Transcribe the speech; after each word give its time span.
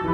Olá, 0.00 0.12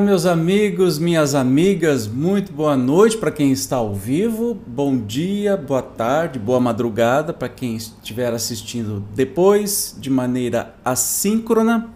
meus 0.00 0.24
amigos, 0.24 0.98
minhas 0.98 1.34
amigas, 1.34 2.06
muito 2.06 2.50
boa 2.54 2.74
noite 2.74 3.18
para 3.18 3.30
quem 3.30 3.52
está 3.52 3.76
ao 3.76 3.94
vivo, 3.94 4.54
bom 4.66 4.96
dia, 4.96 5.58
boa 5.58 5.82
tarde, 5.82 6.38
boa 6.38 6.58
madrugada 6.58 7.34
para 7.34 7.50
quem 7.50 7.76
estiver 7.76 8.32
assistindo 8.32 9.04
depois, 9.14 9.94
de 10.00 10.08
maneira 10.08 10.74
assíncrona. 10.82 11.92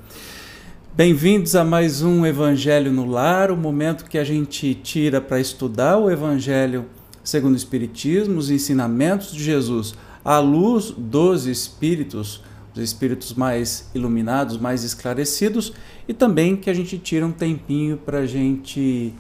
Bem-vindos 0.99 1.55
a 1.55 1.65
mais 1.65 2.03
um 2.03 2.27
Evangelho 2.27 2.93
no 2.93 3.05
Lar, 3.05 3.53
o 3.53 3.57
momento 3.57 4.07
que 4.07 4.19
a 4.19 4.25
gente 4.25 4.75
tira 4.75 5.21
para 5.21 5.39
estudar 5.39 5.97
o 5.97 6.11
Evangelho 6.11 6.87
segundo 7.23 7.53
o 7.53 7.57
Espiritismo, 7.57 8.37
os 8.37 8.51
ensinamentos 8.51 9.31
de 9.31 9.41
Jesus 9.41 9.95
à 10.25 10.41
luz 10.41 10.91
dos 10.91 11.47
Espíritos 11.47 12.43
os 12.75 12.83
espíritos 12.83 13.33
mais 13.35 13.89
iluminados, 13.95 14.59
mais 14.59 14.83
esclarecidos, 14.83 15.73
e 16.09 16.13
também 16.13 16.57
que 16.57 16.69
a 16.69 16.75
gente 16.75 16.99
tira 16.99 17.25
um 17.25 17.31
tempinho 17.31 17.97
para 17.99 18.19
a 18.19 18.27
gente 18.27 19.15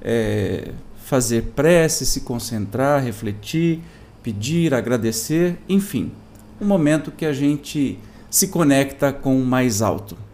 é, 0.00 0.70
fazer 1.04 1.46
prece, 1.56 2.06
se 2.06 2.20
concentrar, 2.20 3.02
refletir, 3.02 3.80
pedir, 4.22 4.72
agradecer, 4.72 5.58
enfim, 5.68 6.12
um 6.60 6.64
momento 6.64 7.10
que 7.10 7.26
a 7.26 7.32
gente 7.32 7.98
se 8.30 8.46
conecta 8.46 9.12
com 9.12 9.36
o 9.36 9.44
mais 9.44 9.82
alto. 9.82 10.27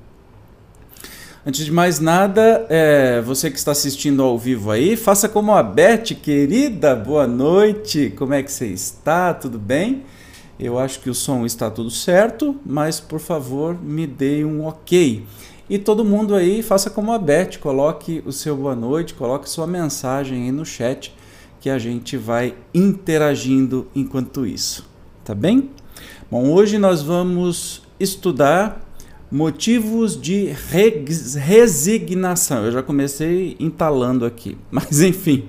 Antes 1.46 1.66
de 1.66 1.70
mais 1.70 2.00
nada, 2.00 2.64
é, 2.70 3.20
você 3.20 3.50
que 3.50 3.58
está 3.58 3.72
assistindo 3.72 4.22
ao 4.22 4.38
vivo 4.38 4.70
aí, 4.70 4.96
faça 4.96 5.28
como 5.28 5.52
a 5.52 5.62
Beth, 5.62 6.14
querida, 6.22 6.96
boa 6.96 7.26
noite, 7.26 8.14
como 8.16 8.32
é 8.32 8.42
que 8.42 8.50
você 8.50 8.68
está? 8.68 9.34
Tudo 9.34 9.58
bem? 9.58 10.04
Eu 10.58 10.78
acho 10.78 11.00
que 11.00 11.10
o 11.10 11.14
som 11.14 11.44
está 11.44 11.70
tudo 11.70 11.90
certo, 11.90 12.56
mas 12.64 12.98
por 12.98 13.20
favor 13.20 13.78
me 13.78 14.06
dê 14.06 14.42
um 14.42 14.64
ok. 14.64 15.26
E 15.68 15.78
todo 15.78 16.02
mundo 16.02 16.34
aí 16.34 16.62
faça 16.62 16.88
como 16.88 17.12
a 17.12 17.18
Beth, 17.18 17.58
coloque 17.60 18.22
o 18.24 18.32
seu 18.32 18.56
boa 18.56 18.74
noite, 18.74 19.12
coloque 19.12 19.46
sua 19.46 19.66
mensagem 19.66 20.44
aí 20.44 20.50
no 20.50 20.64
chat 20.64 21.14
que 21.60 21.68
a 21.68 21.78
gente 21.78 22.16
vai 22.16 22.54
interagindo 22.72 23.86
enquanto 23.94 24.46
isso, 24.46 24.88
tá 25.22 25.34
bem? 25.34 25.68
Bom, 26.30 26.50
hoje 26.50 26.78
nós 26.78 27.02
vamos 27.02 27.82
estudar 28.00 28.83
motivos 29.34 30.16
de 30.20 30.54
resignação. 31.36 32.64
Eu 32.64 32.70
já 32.70 32.84
comecei 32.84 33.56
entalando 33.58 34.24
aqui, 34.24 34.56
mas 34.70 35.02
enfim. 35.02 35.48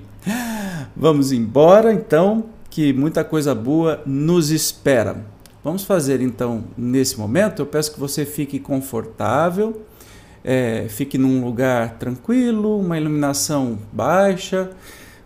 Vamos 0.96 1.30
embora 1.30 1.92
então 1.92 2.46
que 2.68 2.92
muita 2.92 3.22
coisa 3.22 3.54
boa 3.54 4.02
nos 4.04 4.50
espera. 4.50 5.24
Vamos 5.62 5.84
fazer 5.84 6.20
então 6.20 6.64
nesse 6.76 7.16
momento. 7.16 7.62
Eu 7.62 7.66
peço 7.66 7.94
que 7.94 8.00
você 8.00 8.24
fique 8.24 8.58
confortável, 8.58 9.82
é, 10.42 10.86
fique 10.88 11.16
num 11.16 11.44
lugar 11.44 11.96
tranquilo, 11.96 12.80
uma 12.80 12.98
iluminação 12.98 13.78
baixa, 13.92 14.68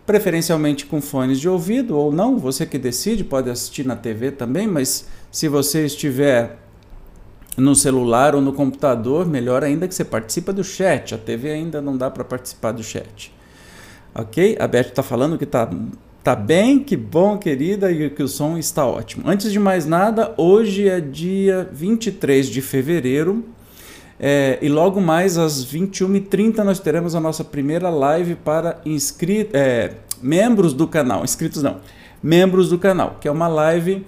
preferencialmente 0.05 0.85
com 0.85 1.01
fones 1.01 1.39
de 1.39 1.49
ouvido 1.49 1.97
ou 1.97 2.11
não. 2.11 2.37
Você 2.37 2.67
que 2.67 2.77
decide, 2.77 3.23
pode 3.23 3.49
assistir 3.49 3.87
na 3.87 3.95
TV 3.95 4.29
também, 4.29 4.67
mas 4.67 5.07
se 5.31 5.47
você 5.47 5.83
estiver 5.83 6.59
no 7.57 7.75
celular 7.75 8.35
ou 8.35 8.41
no 8.41 8.53
computador, 8.53 9.25
melhor 9.25 9.63
ainda 9.63 9.87
que 9.87 9.95
você 9.95 10.05
participe 10.05 10.51
do 10.51 10.63
chat. 10.63 11.13
A 11.13 11.17
TV 11.17 11.51
ainda 11.51 11.81
não 11.81 11.97
dá 11.97 12.09
para 12.09 12.23
participar 12.23 12.71
do 12.71 12.83
chat. 12.83 13.33
Ok? 14.13 14.57
A 14.59 14.67
Beth 14.67 14.87
está 14.87 15.03
falando 15.03 15.37
que 15.37 15.43
está 15.43 15.69
Tá 16.23 16.35
bem? 16.35 16.77
Que 16.77 16.95
bom, 16.95 17.35
querida, 17.39 17.91
e 17.91 18.07
que 18.11 18.21
o 18.21 18.27
som 18.27 18.55
está 18.55 18.85
ótimo. 18.85 19.27
Antes 19.27 19.51
de 19.51 19.57
mais 19.57 19.87
nada, 19.87 20.35
hoje 20.37 20.87
é 20.87 21.01
dia 21.01 21.67
23 21.73 22.47
de 22.47 22.61
fevereiro 22.61 23.43
é, 24.19 24.59
e 24.61 24.69
logo 24.69 25.01
mais 25.01 25.39
às 25.39 25.65
21h30 25.65 26.57
nós 26.57 26.79
teremos 26.79 27.15
a 27.15 27.19
nossa 27.19 27.43
primeira 27.43 27.89
live 27.89 28.35
para 28.35 28.79
inscritos, 28.85 29.55
é, 29.55 29.95
membros 30.21 30.73
do 30.73 30.87
canal. 30.87 31.23
Inscritos 31.23 31.63
não, 31.63 31.77
membros 32.21 32.69
do 32.69 32.77
canal, 32.77 33.17
que 33.19 33.27
é 33.27 33.31
uma 33.31 33.47
live 33.47 34.05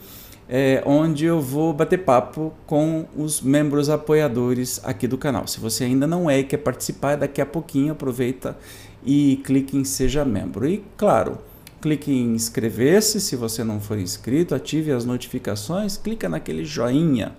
é, 0.48 0.84
onde 0.86 1.26
eu 1.26 1.42
vou 1.42 1.74
bater 1.74 2.00
papo 2.00 2.54
com 2.66 3.06
os 3.16 3.42
membros 3.42 3.90
apoiadores 3.90 4.80
aqui 4.84 5.08
do 5.08 5.18
canal. 5.18 5.48
Se 5.48 5.59
você 5.59 5.84
ainda 5.84 6.06
não 6.06 6.30
é 6.30 6.40
e 6.40 6.44
quer 6.44 6.58
participar, 6.58 7.16
daqui 7.16 7.42
a 7.42 7.46
pouquinho 7.46 7.94
aproveita 7.94 8.58
e 9.06 9.42
clique 9.44 9.78
em 9.78 9.84
Seja 9.84 10.24
Membro. 10.24 10.68
E 10.68 10.84
claro 10.98 11.38
clique 11.84 12.09
em 12.09 12.34
inscrever-se 12.34 13.20
se 13.20 13.36
você 13.36 13.62
não 13.62 13.78
for 13.78 14.00
inscrito, 14.00 14.56
ative 14.56 14.94
as 14.94 15.04
notificações, 15.04 15.98
clica 15.98 16.30
naquele 16.30 16.64
joinha, 16.64 17.34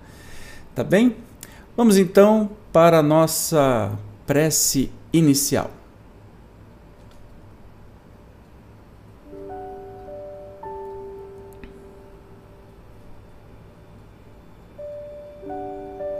tá 0.74 0.84
bem? 0.84 1.16
Vamos 1.74 1.96
então 1.96 2.50
para 2.70 2.98
a 2.98 3.02
nossa 3.02 3.98
prece 4.26 4.90
inicial. 5.14 5.70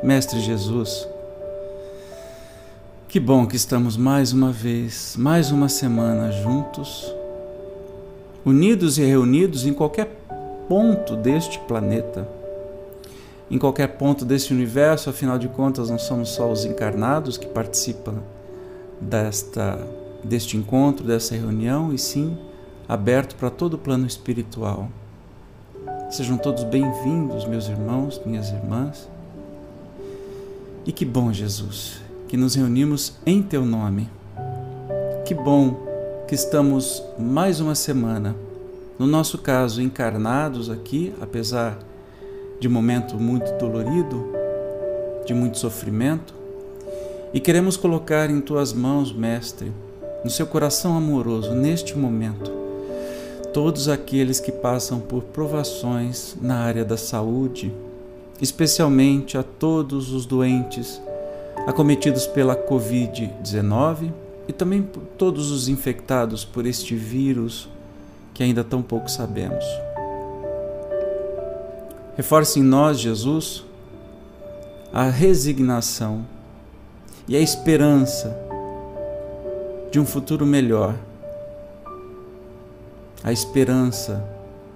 Mestre 0.04 0.38
Jesus, 0.38 1.09
que 3.09 3.19
bom 3.19 3.47
que 3.47 3.56
estamos 3.56 3.97
mais 3.97 4.34
uma 4.34 4.53
vez, 4.53 5.16
mais 5.19 5.50
uma 5.50 5.66
semana 5.66 6.31
juntos 6.31 7.10
unidos 8.44 8.98
e 8.98 9.03
reunidos 9.03 9.65
em 9.65 9.72
qualquer 9.72 10.15
ponto 10.69 11.16
deste 11.16 11.59
planeta, 11.60 12.28
em 13.50 13.56
qualquer 13.56 13.97
ponto 13.97 14.26
deste 14.26 14.53
universo, 14.53 15.09
afinal 15.09 15.38
de 15.38 15.48
contas, 15.48 15.88
não 15.88 15.98
somos 15.98 16.28
só 16.28 16.53
os 16.53 16.66
encarnados 16.66 17.38
que 17.38 17.47
participam 17.47 18.16
desta, 19.00 19.78
deste 20.22 20.54
encontro, 20.54 21.06
dessa 21.06 21.34
reunião, 21.34 21.94
e 21.94 21.98
sim 21.98 22.36
aberto 22.86 23.36
para 23.36 23.48
todo 23.48 23.72
o 23.72 23.78
plano 23.78 24.06
espiritual. 24.06 24.86
Sejam 26.10 26.36
todos 26.36 26.62
bem-vindos, 26.65 27.47
meus 27.47 27.69
irmãos, 27.69 28.21
minhas 28.26 28.50
irmãs. 28.50 29.13
E 30.87 30.93
que 30.93 31.05
bom, 31.05 31.33
Jesus, 31.33 32.03
que 32.28 32.37
nos 32.37 32.55
reunimos 32.55 33.15
em 33.25 33.43
Teu 33.43 33.65
nome. 33.65 34.06
Que 35.25 35.34
bom 35.34 35.83
que 36.28 36.34
estamos 36.34 37.03
mais 37.19 37.59
uma 37.59 37.75
semana, 37.75 38.37
no 38.99 39.06
nosso 39.06 39.39
caso, 39.39 39.81
encarnados 39.81 40.69
aqui, 40.69 41.15
apesar 41.22 41.78
de 42.61 42.69
momento 42.69 43.17
muito 43.17 43.50
dolorido, 43.59 44.27
de 45.25 45.33
muito 45.33 45.59
sofrimento, 45.59 46.34
e 47.33 47.41
queremos 47.41 47.78
colocar 47.78 48.28
em 48.28 48.43
tuas 48.43 48.75
mãos, 48.75 49.11
Mestre, 49.11 49.72
no 50.22 50.28
seu 50.28 50.47
coração 50.47 50.97
amoroso, 50.97 51.55
neste 51.55 51.97
momento, 51.97 52.51
todos 53.55 53.89
aqueles 53.89 54.39
que 54.39 54.53
passam 54.53 55.01
por 55.01 55.22
provações 55.22 56.37
na 56.43 56.59
área 56.59 56.84
da 56.84 56.99
saúde, 56.99 57.72
especialmente 58.41 59.39
a 59.39 59.43
todos 59.43 60.12
os 60.12 60.27
doentes 60.27 61.00
acometidos 61.67 62.27
pela 62.27 62.56
Covid-19 62.56 64.12
e 64.47 64.53
também 64.53 64.83
todos 65.17 65.50
os 65.50 65.69
infectados 65.69 66.45
por 66.45 66.67
este 66.67 66.95
vírus 66.95 67.69
que 68.34 68.43
ainda 68.43 68.62
tão 68.62 68.83
pouco 68.83 69.11
sabemos. 69.11 69.65
Reforce 72.16 72.60
em 72.60 72.63
nós, 72.63 72.98
Jesus, 72.98 73.65
a 74.92 75.04
resignação 75.04 76.25
e 77.27 77.37
a 77.37 77.41
esperança 77.41 78.37
de 79.91 79.98
um 79.98 80.04
futuro 80.04 80.45
melhor, 80.45 80.95
a 83.22 83.33
esperança 83.33 84.22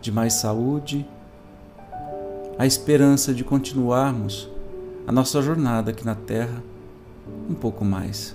de 0.00 0.10
mais 0.10 0.34
saúde, 0.34 1.06
a 2.58 2.66
esperança 2.66 3.32
de 3.32 3.44
continuarmos 3.44 4.50
a 5.06 5.12
nossa 5.12 5.40
jornada 5.40 5.92
aqui 5.92 6.04
na 6.04 6.16
Terra 6.16 6.60
um 7.48 7.54
pouco 7.54 7.84
mais. 7.84 8.34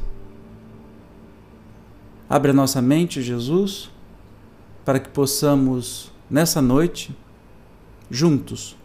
Abre 2.30 2.52
a 2.52 2.54
nossa 2.54 2.82
mente, 2.82 3.22
Jesus, 3.22 3.92
para 4.86 5.00
que 5.00 5.10
possamos, 5.10 6.10
nessa 6.30 6.62
noite, 6.62 7.16
juntos, 8.10 8.78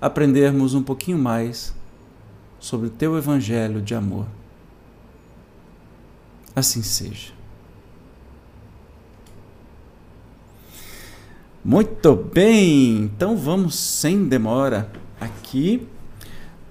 aprendermos 0.00 0.74
um 0.74 0.82
pouquinho 0.82 1.18
mais 1.18 1.74
sobre 2.60 2.86
o 2.86 2.90
teu 2.90 3.18
Evangelho 3.18 3.82
de 3.82 3.94
amor. 3.96 4.26
Assim 6.54 6.82
seja. 6.82 7.33
Muito 11.66 12.14
bem, 12.14 13.04
então 13.04 13.38
vamos 13.38 13.74
sem 13.74 14.28
demora 14.28 14.92
aqui 15.18 15.88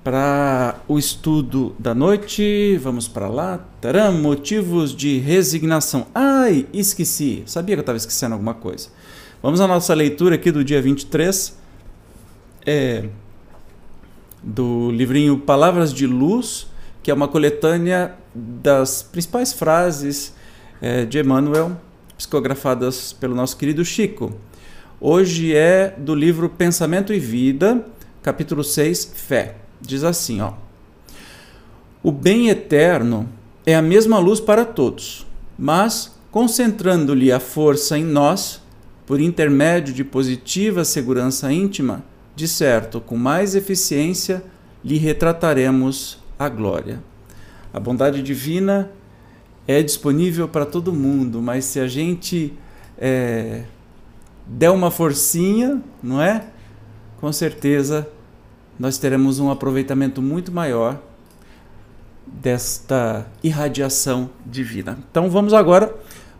para 0.03 0.75
o 0.87 0.99
estudo 0.99 1.75
da 1.79 1.95
noite. 1.95 2.77
Vamos 2.77 3.07
para 3.07 3.27
lá. 3.27 3.65
Taram, 3.81 4.13
motivos 4.13 4.95
de 4.95 5.17
resignação. 5.17 6.05
Ai, 6.13 6.67
esqueci. 6.71 7.41
Sabia 7.47 7.75
que 7.75 7.79
eu 7.79 7.81
estava 7.81 7.97
esquecendo 7.97 8.33
alguma 8.33 8.53
coisa. 8.53 8.89
Vamos 9.41 9.59
à 9.59 9.67
nossa 9.67 9.95
leitura 9.95 10.35
aqui 10.35 10.51
do 10.51 10.63
dia 10.63 10.79
23. 10.79 11.57
É, 12.63 13.05
do 14.43 14.91
livrinho 14.91 15.39
Palavras 15.39 15.91
de 15.91 16.05
Luz, 16.05 16.67
que 17.01 17.09
é 17.09 17.13
uma 17.15 17.27
coletânea 17.27 18.13
das 18.35 19.01
principais 19.01 19.53
frases 19.53 20.35
é, 20.79 21.03
de 21.03 21.17
Emmanuel, 21.17 21.75
psicografadas 22.15 23.11
pelo 23.11 23.33
nosso 23.33 23.57
querido 23.57 23.83
Chico. 23.83 24.37
Hoje 25.05 25.53
é 25.53 25.93
do 25.97 26.15
livro 26.15 26.47
Pensamento 26.47 27.13
e 27.13 27.19
Vida, 27.19 27.85
capítulo 28.21 28.63
6, 28.63 29.11
Fé. 29.13 29.55
Diz 29.81 30.01
assim, 30.01 30.39
ó: 30.39 30.53
O 32.01 32.09
bem 32.09 32.47
eterno 32.47 33.27
é 33.65 33.75
a 33.75 33.81
mesma 33.81 34.17
luz 34.17 34.39
para 34.39 34.63
todos, 34.63 35.27
mas 35.59 36.17
concentrando-lhe 36.31 37.33
a 37.33 37.39
força 37.41 37.97
em 37.97 38.05
nós, 38.05 38.61
por 39.05 39.19
intermédio 39.19 39.93
de 39.93 40.05
positiva 40.05 40.85
segurança 40.85 41.51
íntima, 41.51 42.01
de 42.33 42.47
certo, 42.47 43.01
com 43.01 43.17
mais 43.17 43.55
eficiência 43.55 44.41
lhe 44.85 44.97
retrataremos 44.97 46.17
a 46.39 46.47
glória. 46.47 47.03
A 47.73 47.79
bondade 47.79 48.23
divina 48.23 48.89
é 49.67 49.83
disponível 49.83 50.47
para 50.47 50.65
todo 50.65 50.93
mundo, 50.93 51.41
mas 51.41 51.65
se 51.65 51.81
a 51.81 51.87
gente 51.87 52.53
é, 52.97 53.63
der 54.45 54.71
uma 54.71 54.91
forcinha, 54.91 55.81
não 56.01 56.21
é? 56.21 56.45
Com 57.19 57.31
certeza 57.31 58.07
nós 58.77 58.97
teremos 58.97 59.39
um 59.39 59.49
aproveitamento 59.49 60.21
muito 60.21 60.51
maior 60.51 60.99
desta 62.25 63.27
irradiação 63.43 64.29
divina. 64.45 64.97
Então 65.09 65.29
vamos 65.29 65.53
agora 65.53 65.95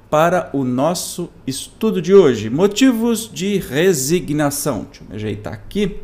para 0.09 0.49
o 0.53 0.63
nosso 0.63 1.29
estudo 1.45 2.01
de 2.01 2.13
hoje. 2.13 2.49
Motivos 2.49 3.29
de 3.31 3.57
resignação. 3.57 4.85
Deixa 4.85 5.03
eu 5.03 5.09
me 5.09 5.15
ajeitar 5.15 5.53
aqui. 5.53 5.99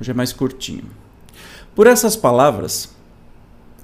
Hoje 0.00 0.10
é 0.10 0.14
mais 0.14 0.32
curtinho. 0.32 0.84
Por 1.74 1.86
essas 1.86 2.16
palavras, 2.16 2.94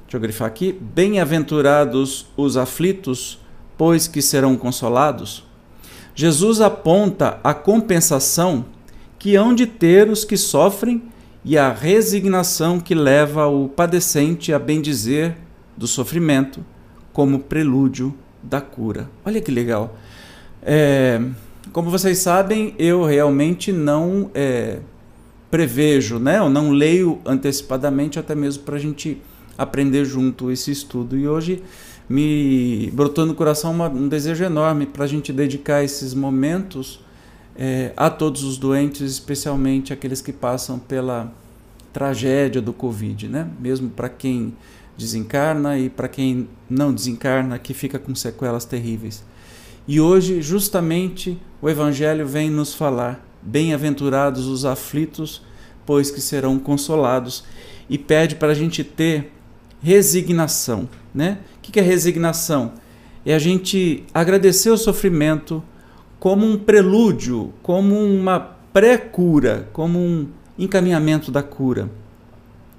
deixa 0.02 0.16
eu 0.16 0.20
grifar 0.20 0.48
aqui: 0.48 0.72
bem-aventurados 0.72 2.26
os 2.36 2.56
aflitos, 2.56 3.38
pois 3.76 4.06
que 4.06 4.20
serão 4.20 4.56
consolados. 4.56 5.44
Jesus 6.14 6.60
aponta 6.60 7.38
a 7.42 7.52
compensação 7.52 8.64
que 9.18 9.34
hão 9.34 9.54
de 9.54 9.66
ter 9.66 10.08
os 10.08 10.24
que 10.24 10.36
sofrem 10.36 11.02
e 11.44 11.58
a 11.58 11.72
resignação 11.72 12.78
que 12.78 12.94
leva 12.94 13.46
o 13.46 13.68
padecente 13.68 14.52
a 14.52 14.58
bendizer 14.58 15.36
do 15.76 15.86
sofrimento 15.86 16.64
como 17.12 17.40
prelúdio 17.40 18.14
da 18.42 18.60
cura. 18.60 19.10
Olha 19.24 19.40
que 19.40 19.50
legal. 19.50 19.96
É, 20.62 21.20
como 21.72 21.90
vocês 21.90 22.18
sabem, 22.18 22.74
eu 22.78 23.04
realmente 23.04 23.72
não 23.72 24.30
é, 24.34 24.78
prevejo, 25.50 26.18
né? 26.18 26.38
Eu 26.38 26.48
não 26.48 26.70
leio 26.70 27.20
antecipadamente, 27.24 28.18
até 28.18 28.34
mesmo 28.34 28.64
para 28.64 28.76
a 28.76 28.80
gente 28.80 29.20
aprender 29.56 30.04
junto 30.04 30.50
esse 30.50 30.70
estudo. 30.70 31.16
E 31.16 31.28
hoje 31.28 31.62
me 32.08 32.90
brotou 32.92 33.24
no 33.24 33.34
coração 33.34 33.72
uma, 33.72 33.88
um 33.88 34.08
desejo 34.08 34.44
enorme 34.44 34.86
para 34.86 35.04
a 35.04 35.06
gente 35.08 35.32
dedicar 35.32 35.82
esses 35.82 36.14
momentos 36.14 37.00
é, 37.56 37.92
a 37.96 38.10
todos 38.10 38.42
os 38.42 38.58
doentes, 38.58 39.02
especialmente 39.02 39.92
aqueles 39.92 40.20
que 40.20 40.32
passam 40.32 40.78
pela 40.78 41.32
tragédia 41.92 42.60
do 42.60 42.72
Covid, 42.72 43.28
né? 43.28 43.48
Mesmo 43.60 43.88
para 43.88 44.08
quem 44.08 44.52
desencarna 44.96 45.78
e 45.78 45.88
para 45.88 46.08
quem 46.08 46.48
não 46.68 46.92
desencarna, 46.92 47.58
que 47.58 47.72
fica 47.72 47.98
com 47.98 48.14
sequelas 48.14 48.64
terríveis. 48.64 49.24
E 49.86 50.00
hoje, 50.00 50.40
justamente, 50.42 51.38
o 51.60 51.68
Evangelho 51.68 52.26
vem 52.26 52.50
nos 52.50 52.74
falar: 52.74 53.24
bem-aventurados 53.40 54.46
os 54.46 54.64
aflitos, 54.64 55.42
pois 55.86 56.10
que 56.10 56.20
serão 56.20 56.58
consolados, 56.58 57.44
e 57.88 57.96
pede 57.96 58.34
para 58.34 58.52
a 58.52 58.54
gente 58.54 58.82
ter 58.82 59.32
resignação. 59.82 60.88
Né? 61.14 61.38
O 61.66 61.72
que 61.72 61.80
é 61.80 61.82
resignação? 61.82 62.72
É 63.24 63.34
a 63.34 63.38
gente 63.38 64.04
agradecer 64.12 64.68
o 64.68 64.76
sofrimento 64.76 65.62
como 66.20 66.46
um 66.46 66.58
prelúdio, 66.58 67.54
como 67.62 67.98
uma 67.98 68.38
pré-cura, 68.38 69.68
como 69.72 69.98
um 69.98 70.28
encaminhamento 70.58 71.32
da 71.32 71.42
cura. 71.42 71.90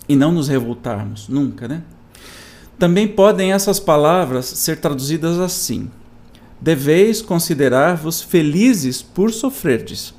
E 0.08 0.16
não 0.16 0.32
nos 0.32 0.48
revoltarmos, 0.48 1.28
nunca, 1.28 1.68
né? 1.68 1.82
Também 2.78 3.08
podem 3.08 3.54
essas 3.54 3.80
palavras 3.80 4.46
ser 4.46 4.78
traduzidas 4.78 5.40
assim: 5.40 5.90
Deveis 6.62 7.24
considerar-vos 7.24 8.22
felizes 8.22 9.02
por 9.02 9.32
sofrerdes, 9.32 10.14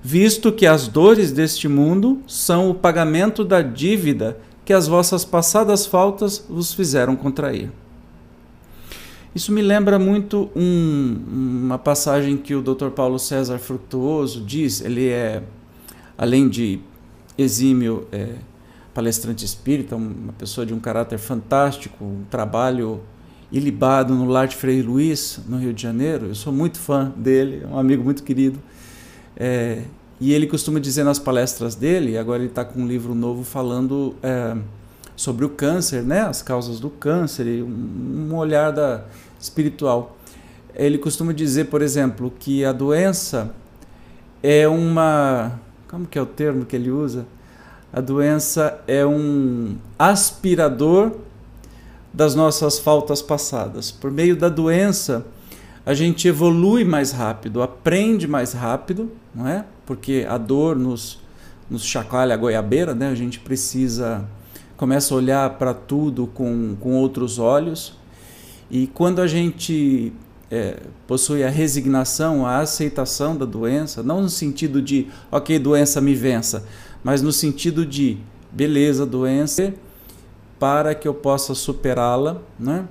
visto 0.00 0.52
que 0.52 0.66
as 0.66 0.86
dores 0.86 1.32
deste 1.32 1.66
mundo 1.66 2.22
são 2.28 2.70
o 2.70 2.74
pagamento 2.74 3.42
da 3.42 3.60
dívida 3.60 4.38
que 4.64 4.72
as 4.72 4.86
vossas 4.86 5.24
passadas 5.24 5.84
faltas 5.84 6.44
vos 6.48 6.72
fizeram 6.72 7.16
contrair. 7.16 7.70
Isso 9.34 9.50
me 9.50 9.62
lembra 9.62 9.98
muito 9.98 10.48
um, 10.54 11.20
uma 11.64 11.78
passagem 11.78 12.36
que 12.36 12.54
o 12.54 12.62
Dr. 12.62 12.90
Paulo 12.90 13.18
César 13.18 13.58
Frutuoso 13.58 14.40
diz. 14.40 14.80
Ele 14.80 15.08
é, 15.08 15.42
além 16.16 16.48
de 16.48 16.78
exímio 17.36 18.06
é, 18.12 18.34
palestrante 18.94 19.44
espírita, 19.44 19.96
uma 19.96 20.32
pessoa 20.34 20.64
de 20.64 20.72
um 20.72 20.78
caráter 20.78 21.18
fantástico, 21.18 22.04
um 22.04 22.22
trabalho 22.30 23.00
ilibado 23.50 24.14
no 24.14 24.24
Lar 24.24 24.46
de 24.46 24.54
Frei 24.54 24.80
Luiz, 24.80 25.40
no 25.48 25.58
Rio 25.58 25.74
de 25.74 25.82
Janeiro. 25.82 26.26
Eu 26.26 26.34
sou 26.36 26.52
muito 26.52 26.78
fã 26.78 27.12
dele, 27.16 27.62
é 27.64 27.66
um 27.66 27.78
amigo 27.78 28.04
muito 28.04 28.22
querido. 28.22 28.60
É, 29.36 29.82
e 30.20 30.32
ele 30.32 30.46
costuma 30.46 30.78
dizer 30.78 31.02
nas 31.02 31.18
palestras 31.18 31.74
dele, 31.74 32.16
agora 32.16 32.38
ele 32.38 32.50
está 32.50 32.64
com 32.64 32.82
um 32.82 32.86
livro 32.86 33.16
novo 33.16 33.42
falando 33.42 34.14
é, 34.22 34.56
sobre 35.16 35.44
o 35.44 35.48
câncer, 35.48 36.02
né, 36.02 36.20
as 36.20 36.40
causas 36.40 36.80
do 36.80 36.88
câncer, 36.88 37.46
e 37.46 37.62
um, 37.62 38.28
um 38.30 38.36
olhar 38.36 38.70
da, 38.70 39.04
espiritual. 39.44 40.16
Ele 40.74 40.98
costuma 40.98 41.32
dizer, 41.32 41.66
por 41.66 41.82
exemplo, 41.82 42.32
que 42.38 42.64
a 42.64 42.72
doença 42.72 43.54
é 44.42 44.66
uma. 44.66 45.60
Como 45.88 46.06
que 46.06 46.18
é 46.18 46.22
o 46.22 46.26
termo 46.26 46.64
que 46.64 46.74
ele 46.74 46.90
usa? 46.90 47.26
A 47.92 48.00
doença 48.00 48.80
é 48.88 49.06
um 49.06 49.76
aspirador 49.96 51.12
das 52.12 52.34
nossas 52.34 52.78
faltas 52.78 53.22
passadas. 53.22 53.92
Por 53.92 54.10
meio 54.10 54.34
da 54.34 54.48
doença, 54.48 55.24
a 55.86 55.94
gente 55.94 56.26
evolui 56.26 56.84
mais 56.84 57.12
rápido, 57.12 57.62
aprende 57.62 58.26
mais 58.26 58.52
rápido, 58.52 59.12
não 59.32 59.46
é? 59.46 59.64
Porque 59.86 60.26
a 60.28 60.36
dor 60.36 60.74
nos, 60.74 61.20
nos 61.70 61.84
chacoalha 61.84 62.34
a 62.34 62.36
goiabeira, 62.36 62.94
né? 62.94 63.08
A 63.08 63.14
gente 63.14 63.38
precisa 63.38 64.26
começa 64.76 65.14
a 65.14 65.16
olhar 65.16 65.50
para 65.50 65.72
tudo 65.72 66.26
com, 66.26 66.76
com 66.80 66.94
outros 66.94 67.38
olhos. 67.38 67.94
E 68.74 68.88
quando 68.88 69.20
a 69.20 69.26
gente 69.28 70.12
é, 70.50 70.80
possui 71.06 71.44
a 71.44 71.48
resignação, 71.48 72.44
a 72.44 72.58
aceitação 72.58 73.36
da 73.36 73.44
doença, 73.44 74.02
não 74.02 74.20
no 74.20 74.28
sentido 74.28 74.82
de, 74.82 75.06
ok, 75.30 75.60
doença 75.60 76.00
me 76.00 76.12
vença, 76.12 76.66
mas 77.04 77.22
no 77.22 77.30
sentido 77.30 77.86
de, 77.86 78.18
beleza, 78.50 79.06
doença, 79.06 79.72
para 80.58 80.92
que 80.92 81.06
eu 81.06 81.14
possa 81.14 81.54
superá-la, 81.54 82.42
né? 82.58 82.88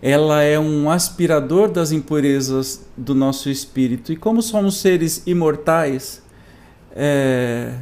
Ela 0.00 0.42
é 0.42 0.56
um 0.56 0.88
aspirador 0.88 1.68
das 1.68 1.90
impurezas 1.90 2.86
do 2.96 3.16
nosso 3.16 3.50
espírito. 3.50 4.12
E 4.12 4.16
como 4.16 4.40
somos 4.40 4.76
seres 4.76 5.24
imortais, 5.26 6.22
é, 6.94 7.74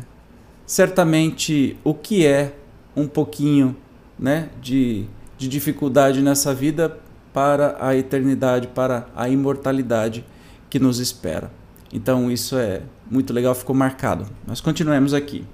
certamente 0.64 1.76
o 1.84 1.92
que 1.92 2.24
é 2.24 2.54
um 2.96 3.06
pouquinho 3.06 3.76
né, 4.18 4.48
de, 4.62 5.06
de 5.40 5.48
dificuldade 5.48 6.20
nessa 6.20 6.52
vida 6.52 6.98
para 7.32 7.74
a 7.80 7.96
eternidade, 7.96 8.66
para 8.68 9.06
a 9.16 9.26
imortalidade 9.26 10.22
que 10.68 10.78
nos 10.78 10.98
espera. 10.98 11.50
Então 11.90 12.30
isso 12.30 12.58
é 12.58 12.82
muito 13.10 13.32
legal, 13.32 13.54
ficou 13.54 13.74
marcado. 13.74 14.26
Mas 14.46 14.60
continuemos 14.60 15.14
aqui. 15.14 15.46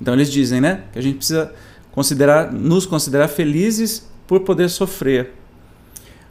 Então 0.00 0.14
eles 0.14 0.32
dizem, 0.32 0.58
né, 0.58 0.84
que 0.90 0.98
a 0.98 1.02
gente 1.02 1.18
precisa 1.18 1.52
considerar, 1.92 2.50
nos 2.50 2.86
considerar 2.86 3.28
felizes 3.28 4.08
por 4.26 4.40
poder 4.40 4.70
sofrer, 4.70 5.34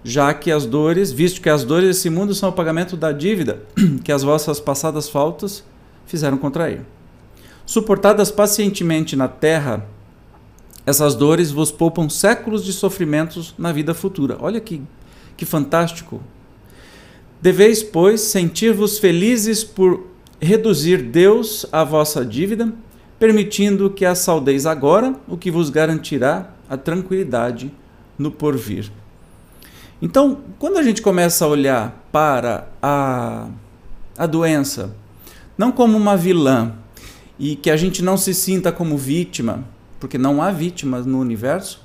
já 0.03 0.33
que 0.33 0.51
as 0.51 0.65
dores, 0.65 1.11
visto 1.11 1.39
que 1.39 1.49
as 1.49 1.63
dores 1.63 1.89
desse 1.89 2.09
mundo 2.09 2.33
são 2.33 2.49
o 2.49 2.53
pagamento 2.53 2.97
da 2.97 3.11
dívida 3.11 3.61
que 4.03 4.11
as 4.11 4.23
vossas 4.23 4.59
passadas 4.59 5.07
faltas 5.07 5.63
fizeram 6.07 6.39
contrair. 6.39 6.81
Suportadas 7.67 8.31
pacientemente 8.31 9.15
na 9.15 9.27
terra, 9.27 9.85
essas 10.89 11.15
dores 11.15 11.51
vos 11.51 11.71
poupam 11.71 12.09
séculos 12.09 12.65
de 12.65 12.73
sofrimentos 12.73 13.53
na 13.57 13.71
vida 13.71 13.93
futura. 13.93 14.37
Olha 14.39 14.59
que, 14.59 14.81
que 15.37 15.45
fantástico 15.45 16.21
Deveis, 17.41 17.81
pois, 17.81 18.19
sentir-vos 18.19 18.99
felizes 18.99 19.63
por 19.63 20.07
reduzir 20.41 21.01
Deus 21.01 21.65
a 21.71 21.85
vossa 21.85 22.25
dívida, 22.25 22.73
permitindo 23.17 23.89
que 23.89 24.03
a 24.03 24.13
saldeis 24.13 24.65
agora, 24.65 25.15
o 25.25 25.37
que 25.37 25.49
vos 25.49 25.69
garantirá 25.69 26.51
a 26.69 26.75
tranquilidade 26.75 27.71
no 28.17 28.29
porvir. 28.29 28.91
Então, 30.01 30.39
quando 30.57 30.77
a 30.77 30.83
gente 30.83 31.01
começa 31.01 31.45
a 31.45 31.47
olhar 31.47 32.05
para 32.11 32.67
a, 32.81 33.47
a 34.17 34.25
doença, 34.25 34.93
não 35.57 35.71
como 35.71 35.97
uma 35.97 36.17
vilã, 36.17 36.73
e 37.39 37.55
que 37.55 37.69
a 37.69 37.77
gente 37.77 38.01
não 38.01 38.17
se 38.17 38.33
sinta 38.33 38.69
como 38.69 38.97
vítima, 38.97 39.63
porque 39.99 40.17
não 40.17 40.41
há 40.41 40.51
vítimas 40.51 41.05
no 41.05 41.19
universo, 41.19 41.83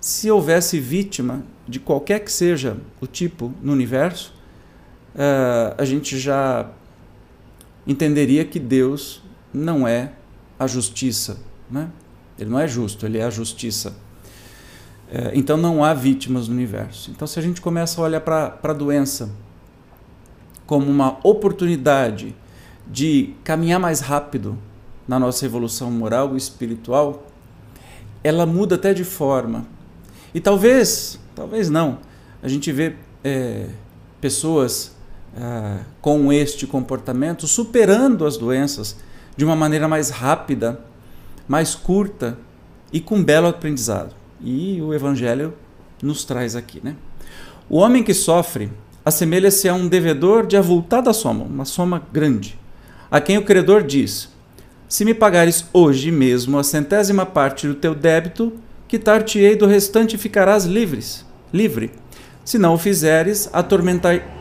se 0.00 0.30
houvesse 0.30 0.78
vítima 0.78 1.42
de 1.66 1.80
qualquer 1.80 2.20
que 2.20 2.30
seja 2.30 2.76
o 3.00 3.06
tipo 3.06 3.52
no 3.60 3.72
universo, 3.72 4.32
uh, 5.14 5.74
a 5.76 5.84
gente 5.84 6.18
já 6.18 6.70
entenderia 7.86 8.44
que 8.44 8.60
Deus 8.60 9.22
não 9.52 9.86
é 9.86 10.12
a 10.58 10.66
justiça. 10.66 11.38
Né? 11.70 11.88
Ele 12.38 12.50
não 12.50 12.60
é 12.60 12.68
justo, 12.68 13.04
ele 13.04 13.18
é 13.18 13.24
a 13.24 13.30
justiça. 13.30 13.90
Uh, 15.10 15.34
então 15.34 15.56
não 15.56 15.82
há 15.82 15.92
vítimas 15.92 16.46
no 16.46 16.54
universo. 16.54 17.10
Então, 17.10 17.26
se 17.26 17.38
a 17.38 17.42
gente 17.42 17.60
começa 17.60 18.00
a 18.00 18.04
olhar 18.04 18.20
para 18.20 18.58
a 18.62 18.72
doença 18.72 19.30
como 20.66 20.86
uma 20.86 21.18
oportunidade 21.22 22.34
de 22.86 23.34
caminhar 23.42 23.80
mais 23.80 24.00
rápido 24.00 24.56
na 25.06 25.18
nossa 25.18 25.44
evolução 25.44 25.90
moral 25.90 26.34
e 26.34 26.36
espiritual, 26.36 27.25
ela 28.26 28.44
muda 28.44 28.74
até 28.74 28.92
de 28.92 29.04
forma. 29.04 29.66
E 30.34 30.40
talvez, 30.40 31.18
talvez 31.34 31.70
não, 31.70 31.98
a 32.42 32.48
gente 32.48 32.72
vê 32.72 32.96
é, 33.22 33.66
pessoas 34.20 34.96
ah, 35.36 35.80
com 36.00 36.32
este 36.32 36.66
comportamento 36.66 37.46
superando 37.46 38.26
as 38.26 38.36
doenças 38.36 38.96
de 39.36 39.44
uma 39.44 39.54
maneira 39.54 39.86
mais 39.86 40.10
rápida, 40.10 40.80
mais 41.46 41.74
curta 41.74 42.36
e 42.92 43.00
com 43.00 43.22
belo 43.22 43.46
aprendizado. 43.46 44.14
E 44.40 44.80
o 44.82 44.92
Evangelho 44.92 45.54
nos 46.02 46.24
traz 46.24 46.56
aqui. 46.56 46.80
Né? 46.82 46.96
O 47.68 47.78
homem 47.78 48.02
que 48.02 48.12
sofre 48.12 48.72
assemelha-se 49.04 49.68
a 49.68 49.74
um 49.74 49.86
devedor 49.86 50.46
de 50.46 50.56
avultada 50.56 51.12
soma, 51.12 51.44
uma 51.44 51.64
soma 51.64 52.02
grande, 52.12 52.58
a 53.08 53.20
quem 53.20 53.38
o 53.38 53.44
credor 53.44 53.84
diz: 53.84 54.28
Se 54.88 55.04
me 55.04 55.12
pagares 55.12 55.64
hoje 55.72 56.12
mesmo 56.12 56.58
a 56.58 56.64
centésima 56.64 57.26
parte 57.26 57.66
do 57.66 57.74
teu 57.74 57.92
débito, 57.92 58.52
quitar-te-ei 58.86 59.56
do 59.56 59.66
restante 59.66 60.14
e 60.14 60.18
ficarás 60.18 60.64
livres, 60.64 61.26
livre. 61.52 61.90
Se 62.44 62.56
não 62.56 62.74
o 62.74 62.78
fizeres, 62.78 63.50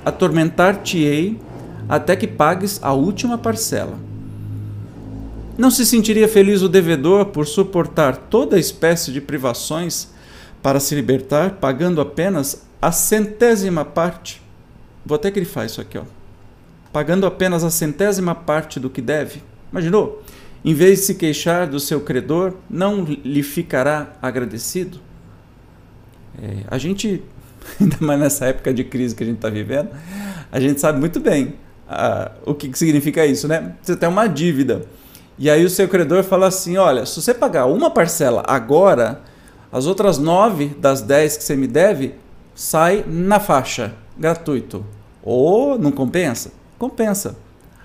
atormentar-te-ei 0.06 1.40
até 1.90 2.16
que 2.16 2.28
pagues 2.28 2.80
a 2.84 2.94
última 2.94 3.40
parcela. 3.40 3.98
Não 5.58 5.72
se 5.72 5.84
sentiria 5.84 6.28
feliz 6.28 6.62
o 6.62 6.70
devedor 6.70 7.26
por 7.28 7.48
suportar 7.48 8.16
toda 8.18 8.60
espécie 8.60 9.12
de 9.12 9.22
privações 9.22 10.10
para 10.62 10.80
se 10.80 10.94
libertar, 10.94 11.54
pagando 11.54 12.00
apenas 12.00 12.68
a 12.80 12.92
centésima 12.92 13.84
parte? 13.84 14.44
Vou 15.04 15.16
até 15.16 15.32
grifar 15.32 15.66
isso 15.66 15.82
aqui, 15.82 15.98
ó. 15.98 16.04
Pagando 16.94 17.26
apenas 17.26 17.64
a 17.64 17.72
centésima 17.72 18.36
parte 18.36 18.80
do 18.80 18.92
que 18.92 19.02
deve. 19.02 19.42
Imaginou? 19.72 20.24
Em 20.66 20.74
vez 20.74 21.02
de 21.02 21.06
se 21.06 21.14
queixar 21.14 21.68
do 21.68 21.80
seu 21.80 22.02
credor, 22.02 22.56
não 22.68 23.04
lhe 23.04 23.44
ficará 23.44 24.14
agradecido? 24.20 25.00
É, 26.42 26.64
a 26.68 26.80
gente 26.80 27.22
ainda 27.80 27.98
mais 28.00 28.20
nessa 28.20 28.48
época 28.48 28.74
de 28.74 28.84
crise 28.84 29.14
que 29.14 29.22
a 29.22 29.28
gente 29.28 29.36
está 29.36 29.50
vivendo, 29.50 29.92
a 30.52 30.60
gente 30.60 30.82
sabe 30.82 31.00
muito 31.00 31.20
bem 31.20 31.54
uh, 31.88 32.32
o 32.48 32.56
que, 32.56 32.70
que 32.70 32.80
significa 32.80 33.24
isso, 33.24 33.48
né? 33.48 33.76
Você 33.80 33.96
tem 33.96 34.10
uma 34.10 34.26
dívida. 34.26 34.82
E 35.38 35.52
aí 35.52 35.64
o 35.64 35.70
seu 35.70 35.88
credor 35.88 36.24
fala 36.24 36.48
assim: 36.48 36.78
olha, 36.78 37.06
se 37.06 37.22
você 37.22 37.32
pagar 37.32 37.68
uma 37.68 37.92
parcela 37.92 38.44
agora, 38.48 39.22
as 39.72 39.86
outras 39.86 40.18
nove 40.18 40.70
das 40.80 41.00
dez 41.00 41.38
que 41.38 41.44
você 41.44 41.56
me 41.56 41.68
deve 41.68 42.16
sai 42.56 43.06
na 43.08 43.40
faixa, 43.40 43.94
gratuito. 44.18 44.84
Ou 45.22 45.78
não 45.78 45.92
compensa? 45.92 46.52
Compensa. 46.80 47.38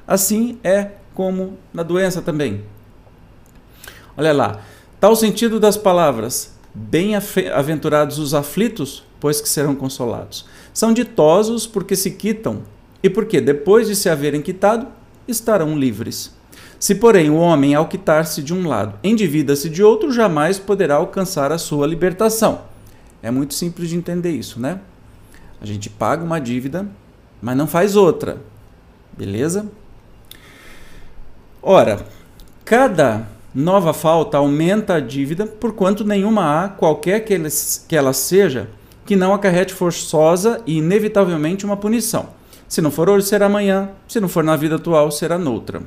Assim 0.07 0.59
é 0.65 0.93
como 1.15 1.59
na 1.73 1.83
doença 1.83 2.23
também. 2.23 2.65
Olha 4.21 4.35
lá, 4.35 4.61
tal 5.01 5.17
sentido 5.17 5.59
das 5.59 5.79
palavras: 5.79 6.55
bem-aventurados 6.75 8.19
os 8.19 8.35
aflitos, 8.35 9.03
pois 9.19 9.41
que 9.41 9.49
serão 9.49 9.75
consolados. 9.75 10.45
São 10.75 10.93
ditosos 10.93 11.67
porque 11.67 11.97
se 11.97 12.11
quitam, 12.11 12.61
e 13.03 13.09
porque, 13.09 13.41
depois 13.41 13.89
de 13.89 13.97
se 13.97 14.11
haverem 14.11 14.43
quitado, 14.43 14.87
estarão 15.27 15.75
livres. 15.75 16.35
Se, 16.79 16.97
porém, 16.97 17.31
o 17.31 17.37
homem, 17.37 17.75
ao 17.75 17.89
quitar-se 17.89 18.43
de 18.43 18.53
um 18.53 18.69
lado, 18.69 18.99
endivida-se 19.03 19.71
de 19.71 19.83
outro, 19.83 20.13
jamais 20.13 20.59
poderá 20.59 20.97
alcançar 20.97 21.51
a 21.51 21.57
sua 21.57 21.87
libertação. 21.87 22.61
É 23.23 23.31
muito 23.31 23.55
simples 23.55 23.89
de 23.89 23.97
entender 23.97 24.33
isso, 24.33 24.61
né? 24.61 24.81
A 25.63 25.65
gente 25.65 25.89
paga 25.89 26.23
uma 26.23 26.39
dívida, 26.39 26.87
mas 27.41 27.57
não 27.57 27.67
faz 27.67 27.97
outra. 27.97 28.37
Beleza? 29.17 29.67
Ora, 31.63 32.05
cada 32.67 33.27
nova 33.55 33.93
falta 33.93 34.39
aumenta 34.39 34.95
a 34.95 35.01
dívida, 35.01 35.47
porquanto 35.47 36.05
nenhuma 36.05 36.65
há, 36.65 36.69
qualquer 36.69 37.21
que 37.21 37.97
ela 37.97 38.13
seja, 38.13 38.69
que 39.05 39.17
não 39.17 39.35
acarrete 39.35 39.75
forçosa 39.75 40.63
e 40.67 40.79
inevitavelmente 40.79 41.65
uma 41.65 41.77
punição. 41.77 42.29
Se 42.69 42.81
não 42.81 42.91
for 42.91 43.09
hoje, 43.09 43.27
será 43.27 43.47
amanhã. 43.47 43.91
Se 44.07 44.21
não 44.21 44.29
for 44.29 44.45
na 44.45 44.55
vida 44.55 44.77
atual, 44.77 45.11
será 45.11 45.37
noutra. 45.37 45.83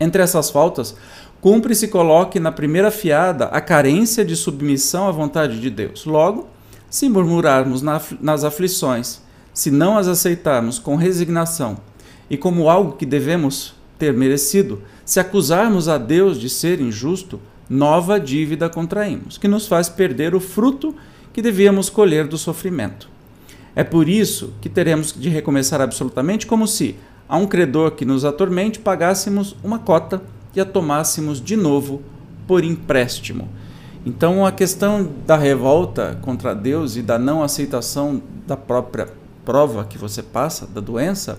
Entre 0.00 0.20
essas 0.20 0.50
faltas, 0.50 0.96
cumpre 1.40 1.74
se 1.74 1.86
coloque 1.86 2.40
na 2.40 2.50
primeira 2.50 2.90
fiada 2.90 3.44
a 3.46 3.60
carência 3.60 4.24
de 4.24 4.34
submissão 4.34 5.06
à 5.06 5.12
vontade 5.12 5.60
de 5.60 5.70
Deus. 5.70 6.04
Logo, 6.04 6.48
se 6.90 7.08
murmurarmos 7.08 7.82
nas 7.82 8.42
aflições, 8.42 9.20
se 9.54 9.70
não 9.70 9.96
as 9.96 10.08
aceitarmos 10.08 10.78
com 10.80 10.96
resignação 10.96 11.78
e 12.28 12.36
como 12.36 12.68
algo 12.68 12.96
que 12.96 13.06
devemos 13.06 13.74
ter 13.98 14.12
merecido, 14.12 14.82
se 15.06 15.20
acusarmos 15.20 15.88
a 15.88 15.96
Deus 15.96 16.38
de 16.38 16.50
ser 16.50 16.80
injusto, 16.80 17.40
nova 17.70 18.18
dívida 18.18 18.68
contraímos, 18.68 19.38
que 19.38 19.46
nos 19.46 19.68
faz 19.68 19.88
perder 19.88 20.34
o 20.34 20.40
fruto 20.40 20.94
que 21.32 21.40
devíamos 21.40 21.88
colher 21.88 22.26
do 22.26 22.36
sofrimento. 22.36 23.08
É 23.74 23.84
por 23.84 24.08
isso 24.08 24.52
que 24.60 24.68
teremos 24.68 25.12
de 25.12 25.28
recomeçar 25.28 25.80
absolutamente 25.80 26.44
como 26.44 26.66
se, 26.66 26.96
a 27.28 27.36
um 27.36 27.46
credor 27.46 27.92
que 27.92 28.04
nos 28.04 28.24
atormente, 28.24 28.80
pagássemos 28.80 29.54
uma 29.62 29.78
cota 29.78 30.20
e 30.54 30.60
a 30.60 30.64
tomássemos 30.64 31.40
de 31.40 31.54
novo 31.56 32.02
por 32.46 32.64
empréstimo. 32.64 33.48
Então, 34.04 34.44
a 34.44 34.50
questão 34.50 35.08
da 35.26 35.36
revolta 35.36 36.18
contra 36.22 36.54
Deus 36.54 36.96
e 36.96 37.02
da 37.02 37.18
não 37.18 37.42
aceitação 37.42 38.22
da 38.46 38.56
própria 38.56 39.08
prova 39.44 39.84
que 39.84 39.98
você 39.98 40.22
passa, 40.22 40.66
da 40.66 40.80
doença, 40.80 41.38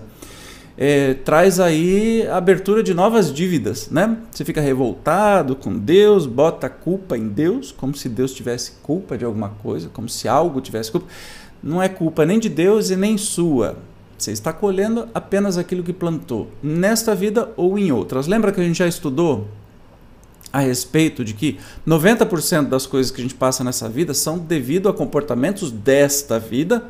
é, 0.80 1.14
traz 1.14 1.58
aí 1.58 2.24
a 2.28 2.36
abertura 2.36 2.84
de 2.84 2.94
novas 2.94 3.32
dívidas, 3.32 3.90
né? 3.90 4.16
Você 4.30 4.44
fica 4.44 4.60
revoltado 4.60 5.56
com 5.56 5.76
Deus, 5.76 6.24
bota 6.24 6.68
a 6.68 6.70
culpa 6.70 7.18
em 7.18 7.26
Deus, 7.26 7.72
como 7.72 7.96
se 7.96 8.08
Deus 8.08 8.32
tivesse 8.32 8.72
culpa 8.80 9.18
de 9.18 9.24
alguma 9.24 9.48
coisa, 9.48 9.88
como 9.92 10.08
se 10.08 10.28
algo 10.28 10.60
tivesse 10.60 10.92
culpa. 10.92 11.08
Não 11.60 11.82
é 11.82 11.88
culpa 11.88 12.24
nem 12.24 12.38
de 12.38 12.48
Deus 12.48 12.90
e 12.90 12.96
nem 12.96 13.18
sua. 13.18 13.76
Você 14.16 14.30
está 14.30 14.52
colhendo 14.52 15.08
apenas 15.12 15.58
aquilo 15.58 15.82
que 15.82 15.92
plantou, 15.92 16.48
nesta 16.62 17.12
vida 17.12 17.50
ou 17.56 17.76
em 17.76 17.90
outras. 17.90 18.28
Lembra 18.28 18.52
que 18.52 18.60
a 18.60 18.64
gente 18.64 18.78
já 18.78 18.86
estudou 18.86 19.48
a 20.52 20.60
respeito 20.60 21.24
de 21.24 21.34
que 21.34 21.58
90% 21.86 22.68
das 22.68 22.86
coisas 22.86 23.10
que 23.10 23.20
a 23.20 23.24
gente 23.24 23.34
passa 23.34 23.64
nessa 23.64 23.88
vida 23.88 24.14
são 24.14 24.38
devido 24.38 24.88
a 24.88 24.94
comportamentos 24.94 25.72
desta 25.72 26.38
vida. 26.38 26.84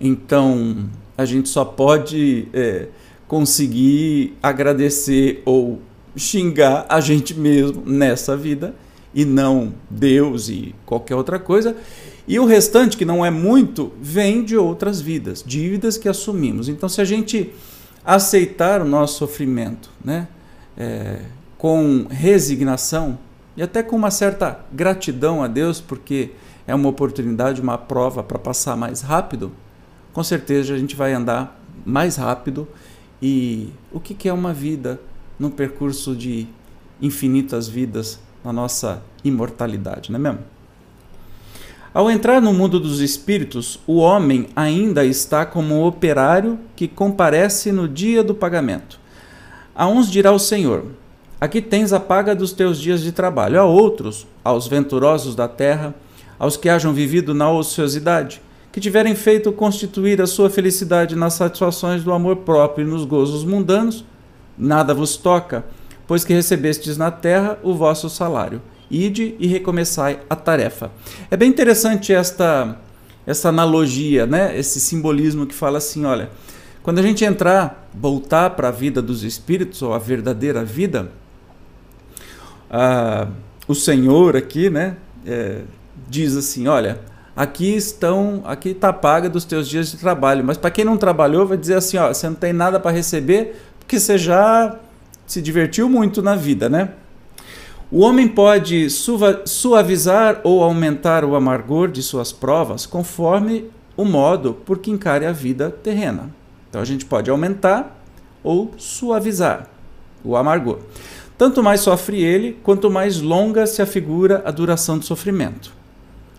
Então, 0.00 0.88
a 1.16 1.26
gente 1.26 1.48
só 1.48 1.64
pode 1.64 2.48
é, 2.54 2.88
conseguir 3.28 4.36
agradecer 4.42 5.42
ou 5.44 5.80
xingar 6.16 6.86
a 6.88 6.98
gente 7.00 7.38
mesmo 7.38 7.82
nessa 7.86 8.36
vida 8.36 8.74
e 9.14 9.24
não 9.24 9.74
Deus 9.88 10.48
e 10.48 10.74
qualquer 10.86 11.14
outra 11.14 11.38
coisa. 11.38 11.76
E 12.26 12.38
o 12.38 12.46
restante, 12.46 12.96
que 12.96 13.04
não 13.04 13.24
é 13.24 13.30
muito, 13.30 13.92
vem 14.00 14.44
de 14.44 14.56
outras 14.56 15.00
vidas, 15.00 15.44
dívidas 15.46 15.96
que 15.96 16.08
assumimos. 16.08 16.68
Então, 16.68 16.88
se 16.88 17.00
a 17.00 17.04
gente 17.04 17.52
aceitar 18.04 18.80
o 18.80 18.84
nosso 18.84 19.18
sofrimento 19.18 19.90
né, 20.02 20.28
é, 20.76 21.20
com 21.56 22.06
resignação 22.08 23.18
e 23.56 23.62
até 23.62 23.82
com 23.82 23.96
uma 23.96 24.10
certa 24.10 24.60
gratidão 24.72 25.42
a 25.42 25.48
Deus, 25.48 25.80
porque 25.80 26.30
é 26.66 26.74
uma 26.74 26.88
oportunidade, 26.88 27.60
uma 27.60 27.78
prova 27.78 28.22
para 28.22 28.38
passar 28.38 28.76
mais 28.76 29.00
rápido, 29.00 29.52
com 30.12 30.22
certeza 30.22 30.74
a 30.74 30.78
gente 30.78 30.94
vai 30.94 31.12
andar 31.12 31.60
mais 31.84 32.16
rápido 32.16 32.68
e 33.20 33.70
o 33.92 34.00
que 34.00 34.28
é 34.28 34.32
uma 34.32 34.52
vida 34.52 35.00
no 35.38 35.50
percurso 35.50 36.14
de 36.14 36.46
infinitas 37.00 37.68
vidas 37.68 38.20
na 38.44 38.52
nossa 38.52 39.02
imortalidade, 39.24 40.10
não 40.10 40.18
é 40.18 40.22
mesmo? 40.22 40.40
Ao 41.92 42.10
entrar 42.10 42.40
no 42.40 42.52
mundo 42.52 42.78
dos 42.78 43.00
espíritos, 43.00 43.80
o 43.86 43.96
homem 43.96 44.48
ainda 44.54 45.04
está 45.04 45.44
como 45.46 45.86
operário 45.86 46.58
que 46.76 46.86
comparece 46.86 47.72
no 47.72 47.88
dia 47.88 48.22
do 48.22 48.34
pagamento. 48.34 49.00
A 49.74 49.86
uns 49.86 50.10
dirá 50.10 50.30
o 50.30 50.38
Senhor: 50.38 50.84
Aqui 51.40 51.62
tens 51.62 51.92
a 51.92 51.98
paga 51.98 52.34
dos 52.34 52.52
teus 52.52 52.78
dias 52.78 53.00
de 53.00 53.10
trabalho. 53.10 53.60
A 53.60 53.64
outros, 53.64 54.26
aos 54.44 54.68
venturosos 54.68 55.34
da 55.34 55.48
terra, 55.48 55.94
aos 56.38 56.56
que 56.56 56.68
hajam 56.68 56.92
vivido 56.92 57.32
na 57.32 57.50
ociosidade, 57.50 58.42
que 58.78 58.80
tiverem 58.80 59.16
feito 59.16 59.50
constituir 59.50 60.22
a 60.22 60.26
sua 60.26 60.48
felicidade 60.48 61.16
nas 61.16 61.34
satisfações 61.34 62.04
do 62.04 62.12
amor 62.12 62.36
próprio 62.36 62.86
e 62.86 62.88
nos 62.88 63.04
gozos 63.04 63.44
mundanos, 63.44 64.04
nada 64.56 64.94
vos 64.94 65.16
toca, 65.16 65.64
pois 66.06 66.24
que 66.24 66.32
recebestes 66.32 66.96
na 66.96 67.10
terra 67.10 67.58
o 67.64 67.74
vosso 67.74 68.08
salário. 68.08 68.62
Ide 68.88 69.34
e 69.40 69.48
recomeçai 69.48 70.20
a 70.30 70.36
tarefa. 70.36 70.92
É 71.28 71.36
bem 71.36 71.50
interessante 71.50 72.12
esta 72.12 72.78
essa 73.26 73.48
analogia, 73.48 74.26
né? 74.26 74.56
Esse 74.56 74.80
simbolismo 74.80 75.44
que 75.44 75.54
fala 75.54 75.78
assim, 75.78 76.04
olha, 76.04 76.30
quando 76.82 77.00
a 77.00 77.02
gente 77.02 77.24
entrar, 77.24 77.90
voltar 77.92 78.50
para 78.50 78.68
a 78.68 78.70
vida 78.70 79.02
dos 79.02 79.24
espíritos 79.24 79.82
ou 79.82 79.92
a 79.92 79.98
verdadeira 79.98 80.64
vida, 80.64 81.10
ah, 82.70 83.26
o 83.66 83.74
Senhor 83.74 84.36
aqui, 84.36 84.70
né, 84.70 84.96
é, 85.26 85.62
diz 86.08 86.36
assim, 86.36 86.68
olha, 86.68 87.00
aqui 87.38 87.76
estão, 87.76 88.42
aqui 88.44 88.70
está 88.70 88.92
paga 88.92 89.30
dos 89.30 89.44
teus 89.44 89.68
dias 89.68 89.92
de 89.92 89.96
trabalho, 89.96 90.42
mas 90.42 90.56
para 90.56 90.72
quem 90.72 90.84
não 90.84 90.96
trabalhou 90.96 91.46
vai 91.46 91.56
dizer 91.56 91.74
assim, 91.74 91.96
ó, 91.96 92.12
você 92.12 92.28
não 92.28 92.34
tem 92.34 92.52
nada 92.52 92.80
para 92.80 92.90
receber 92.90 93.62
porque 93.78 94.00
você 94.00 94.18
já 94.18 94.76
se 95.24 95.40
divertiu 95.40 95.88
muito 95.88 96.20
na 96.20 96.34
vida, 96.34 96.68
né? 96.68 96.90
O 97.92 98.00
homem 98.00 98.26
pode 98.26 98.88
suavizar 99.46 100.40
ou 100.42 100.64
aumentar 100.64 101.24
o 101.24 101.36
amargor 101.36 101.86
de 101.86 102.02
suas 102.02 102.32
provas 102.32 102.86
conforme 102.86 103.70
o 103.96 104.04
modo 104.04 104.54
por 104.66 104.78
que 104.78 104.90
encare 104.90 105.24
a 105.24 105.30
vida 105.30 105.70
terrena. 105.70 106.30
Então 106.68 106.82
a 106.82 106.84
gente 106.84 107.04
pode 107.06 107.30
aumentar 107.30 108.02
ou 108.42 108.72
suavizar 108.76 109.68
o 110.24 110.36
amargor. 110.36 110.80
Tanto 111.38 111.62
mais 111.62 111.82
sofre 111.82 112.20
ele, 112.20 112.58
quanto 112.64 112.90
mais 112.90 113.20
longa 113.20 113.64
se 113.64 113.80
afigura 113.80 114.42
a 114.44 114.50
duração 114.50 114.98
do 114.98 115.04
sofrimento. 115.04 115.72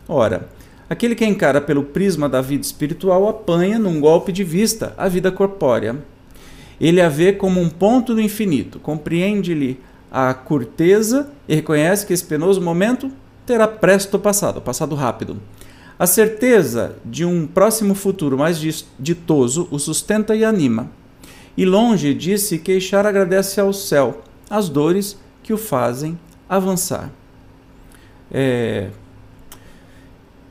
Ora, 0.09 0.58
aquele 0.89 1.15
que 1.15 1.25
encara 1.25 1.61
pelo 1.61 1.83
prisma 1.83 2.27
da 2.27 2.41
vida 2.41 2.63
espiritual 2.63 3.27
apanha, 3.27 3.77
num 3.77 3.99
golpe 3.99 4.31
de 4.31 4.43
vista, 4.43 4.93
a 4.97 5.07
vida 5.07 5.31
corpórea. 5.31 5.95
Ele 6.81 7.01
a 7.01 7.09
vê 7.09 7.33
como 7.33 7.61
um 7.61 7.69
ponto 7.69 8.15
do 8.15 8.21
infinito, 8.21 8.79
compreende-lhe 8.79 9.79
a 10.11 10.33
curteza 10.33 11.31
e 11.47 11.53
reconhece 11.53 12.05
que 12.05 12.13
esse 12.13 12.25
penoso 12.25 12.61
momento 12.61 13.11
terá 13.45 13.67
presto 13.67 14.17
passado, 14.17 14.61
passado 14.61 14.95
rápido. 14.95 15.37
A 15.97 16.07
certeza 16.07 16.95
de 17.03 17.25
um 17.25 17.45
próximo 17.45 17.93
futuro 17.93 18.37
mais 18.37 18.85
ditoso 18.97 19.67
o 19.69 19.77
sustenta 19.77 20.35
e 20.35 20.45
anima. 20.45 20.89
E 21.57 21.65
longe 21.65 22.13
de 22.13 22.37
se 22.37 22.57
queixar, 22.57 23.05
agradece 23.05 23.59
ao 23.59 23.73
céu 23.73 24.21
as 24.49 24.69
dores 24.69 25.19
que 25.43 25.51
o 25.51 25.57
fazem 25.57 26.17
avançar. 26.47 27.11
É... 28.31 28.89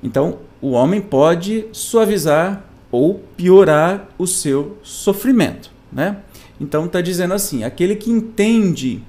Então, 0.03 0.39
o 0.61 0.71
homem 0.71 1.01
pode 1.01 1.67
suavizar 1.73 2.65
ou 2.91 3.23
piorar 3.37 4.09
o 4.19 4.27
seu 4.27 4.79
sofrimento, 4.83 5.71
né? 5.93 6.19
Então 6.61 6.87
está 6.87 7.01
dizendo 7.01 7.35
assim, 7.35 7.63
aquele 7.63 7.95
que 7.95 8.11
entende 8.11 9.03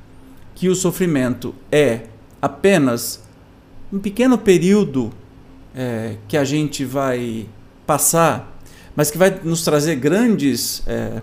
que 0.53 0.69
o 0.69 0.75
sofrimento 0.75 1.55
é 1.72 2.01
apenas 2.41 3.24
um 3.91 3.98
pequeno 3.98 4.38
período 4.38 5.12
é, 5.75 6.17
que 6.27 6.38
a 6.38 6.43
gente 6.43 6.86
vai 6.86 7.48
passar, 7.88 8.60
mas 8.96 9.10
que 9.10 9.17
vai 9.17 9.39
nos 9.43 9.63
trazer 9.63 9.96
grandes, 9.96 10.84
é, 10.86 11.22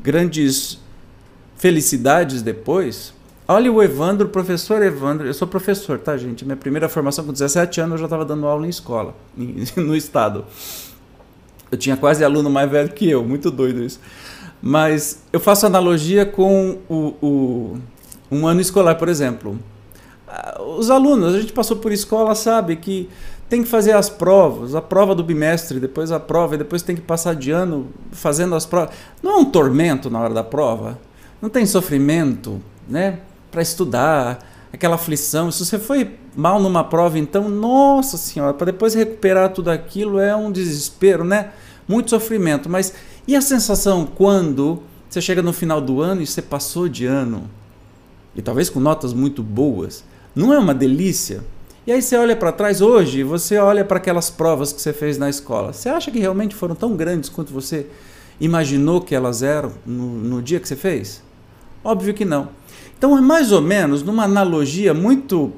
grandes 0.00 0.78
felicidades 1.56 2.42
depois. 2.42 3.14
Olha 3.50 3.72
o 3.72 3.82
Evandro, 3.82 4.28
professor 4.28 4.82
Evandro. 4.82 5.26
Eu 5.26 5.32
sou 5.32 5.48
professor, 5.48 5.98
tá, 5.98 6.14
gente? 6.18 6.44
Minha 6.44 6.54
primeira 6.54 6.86
formação 6.86 7.24
com 7.24 7.32
17 7.32 7.80
anos 7.80 7.92
eu 7.92 7.98
já 8.00 8.04
estava 8.04 8.22
dando 8.22 8.46
aula 8.46 8.66
em 8.66 8.68
escola, 8.68 9.14
no 9.74 9.96
estado. 9.96 10.44
Eu 11.72 11.78
tinha 11.78 11.96
quase 11.96 12.22
aluno 12.22 12.50
mais 12.50 12.70
velho 12.70 12.90
que 12.92 13.08
eu, 13.08 13.24
muito 13.24 13.50
doido 13.50 13.82
isso. 13.82 14.00
Mas 14.60 15.22
eu 15.32 15.40
faço 15.40 15.64
analogia 15.64 16.26
com 16.26 16.76
o, 16.90 17.14
o 17.22 17.78
um 18.30 18.46
ano 18.46 18.60
escolar, 18.60 18.96
por 18.96 19.08
exemplo. 19.08 19.58
Ah, 20.28 20.60
os 20.62 20.90
alunos, 20.90 21.34
a 21.34 21.40
gente 21.40 21.54
passou 21.54 21.78
por 21.78 21.90
escola, 21.90 22.34
sabe 22.34 22.76
que 22.76 23.08
tem 23.48 23.62
que 23.62 23.68
fazer 23.70 23.92
as 23.92 24.10
provas, 24.10 24.74
a 24.74 24.82
prova 24.82 25.14
do 25.14 25.24
bimestre, 25.24 25.80
depois 25.80 26.12
a 26.12 26.20
prova, 26.20 26.54
e 26.54 26.58
depois 26.58 26.82
tem 26.82 26.94
que 26.94 27.00
passar 27.00 27.34
de 27.34 27.50
ano 27.50 27.88
fazendo 28.12 28.54
as 28.54 28.66
provas. 28.66 28.94
Não 29.22 29.32
é 29.32 29.36
um 29.38 29.46
tormento 29.46 30.10
na 30.10 30.20
hora 30.20 30.34
da 30.34 30.44
prova? 30.44 30.98
Não 31.40 31.48
tem 31.48 31.64
sofrimento, 31.64 32.60
né? 32.86 33.20
Para 33.50 33.62
estudar, 33.62 34.38
aquela 34.72 34.96
aflição. 34.96 35.50
Se 35.50 35.64
você 35.64 35.78
foi 35.78 36.16
mal 36.36 36.60
numa 36.60 36.84
prova, 36.84 37.18
então, 37.18 37.48
nossa 37.48 38.16
senhora, 38.16 38.54
para 38.54 38.66
depois 38.66 38.94
recuperar 38.94 39.52
tudo 39.52 39.70
aquilo 39.70 40.18
é 40.18 40.34
um 40.34 40.52
desespero, 40.52 41.24
né? 41.24 41.52
Muito 41.86 42.10
sofrimento. 42.10 42.68
Mas 42.68 42.92
e 43.26 43.34
a 43.34 43.40
sensação 43.40 44.06
quando 44.06 44.82
você 45.08 45.20
chega 45.20 45.42
no 45.42 45.52
final 45.52 45.80
do 45.80 46.00
ano 46.02 46.22
e 46.22 46.26
você 46.26 46.42
passou 46.42 46.88
de 46.88 47.06
ano? 47.06 47.48
e 48.38 48.42
talvez 48.42 48.70
com 48.70 48.78
notas 48.78 49.12
muito 49.12 49.42
boas, 49.42 50.04
não 50.32 50.54
é 50.54 50.58
uma 50.58 50.72
delícia? 50.72 51.42
E 51.84 51.90
aí 51.90 52.00
você 52.00 52.16
olha 52.16 52.36
para 52.36 52.52
trás 52.52 52.80
hoje, 52.80 53.24
você 53.24 53.58
olha 53.58 53.84
para 53.84 53.96
aquelas 53.96 54.30
provas 54.30 54.72
que 54.72 54.80
você 54.80 54.92
fez 54.92 55.18
na 55.18 55.28
escola. 55.28 55.72
Você 55.72 55.88
acha 55.88 56.08
que 56.08 56.20
realmente 56.20 56.54
foram 56.54 56.76
tão 56.76 56.94
grandes 56.94 57.28
quanto 57.28 57.52
você 57.52 57.86
imaginou 58.38 59.00
que 59.00 59.12
elas 59.12 59.42
eram 59.42 59.72
no, 59.84 60.06
no 60.06 60.40
dia 60.40 60.60
que 60.60 60.68
você 60.68 60.76
fez? 60.76 61.20
Óbvio 61.82 62.14
que 62.14 62.24
não. 62.24 62.50
Então 62.98 63.16
é 63.16 63.20
mais 63.20 63.52
ou 63.52 63.62
menos 63.62 64.02
numa 64.02 64.24
analogia 64.24 64.92
muito 64.92 65.52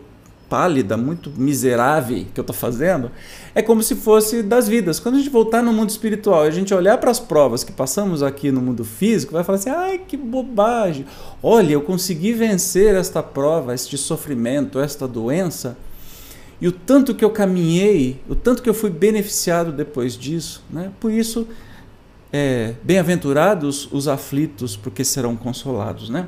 pálida, 0.51 0.97
muito 0.97 1.33
miserável 1.37 2.27
que 2.35 2.41
eu 2.41 2.43
estou 2.43 2.55
fazendo, 2.55 3.11
é 3.55 3.63
como 3.63 3.83
se 3.83 3.95
fosse 3.95 4.43
das 4.43 4.69
vidas. 4.69 4.99
Quando 4.99 5.15
a 5.15 5.19
gente 5.19 5.31
voltar 5.31 5.63
no 5.63 5.73
mundo 5.73 5.89
espiritual 5.89 6.43
a 6.43 6.51
gente 6.51 6.75
olhar 6.75 6.99
para 6.99 7.11
as 7.11 7.21
provas 7.21 7.63
que 7.63 7.71
passamos 7.71 8.21
aqui 8.23 8.51
no 8.51 8.61
mundo 8.61 8.85
físico, 8.85 9.33
vai 9.33 9.45
falar 9.45 9.59
assim: 9.59 9.71
ai, 9.71 9.99
que 9.99 10.17
bobagem! 10.17 11.07
Olha, 11.43 11.73
eu 11.73 11.81
consegui 11.81 12.33
vencer 12.33 12.95
esta 12.95 13.23
prova, 13.23 13.73
este 13.73 13.97
sofrimento, 13.97 14.81
esta 14.81 15.07
doença, 15.07 15.79
e 16.61 16.69
o 16.69 16.73
tanto 16.73 17.15
que 17.15 17.25
eu 17.25 17.31
caminhei, 17.31 18.21
o 18.29 18.35
tanto 18.35 18.63
que 18.63 18.69
eu 18.69 18.75
fui 18.75 18.91
beneficiado 18.91 19.73
depois 19.73 20.15
disso. 20.19 20.63
Né? 20.69 20.91
Por 21.01 21.11
isso, 21.11 21.49
é, 22.31 22.75
bem-aventurados 22.83 23.89
os 23.91 24.09
aflitos, 24.09 24.77
porque 24.77 25.03
serão 25.03 25.37
consolados. 25.37 26.11
Né? 26.11 26.27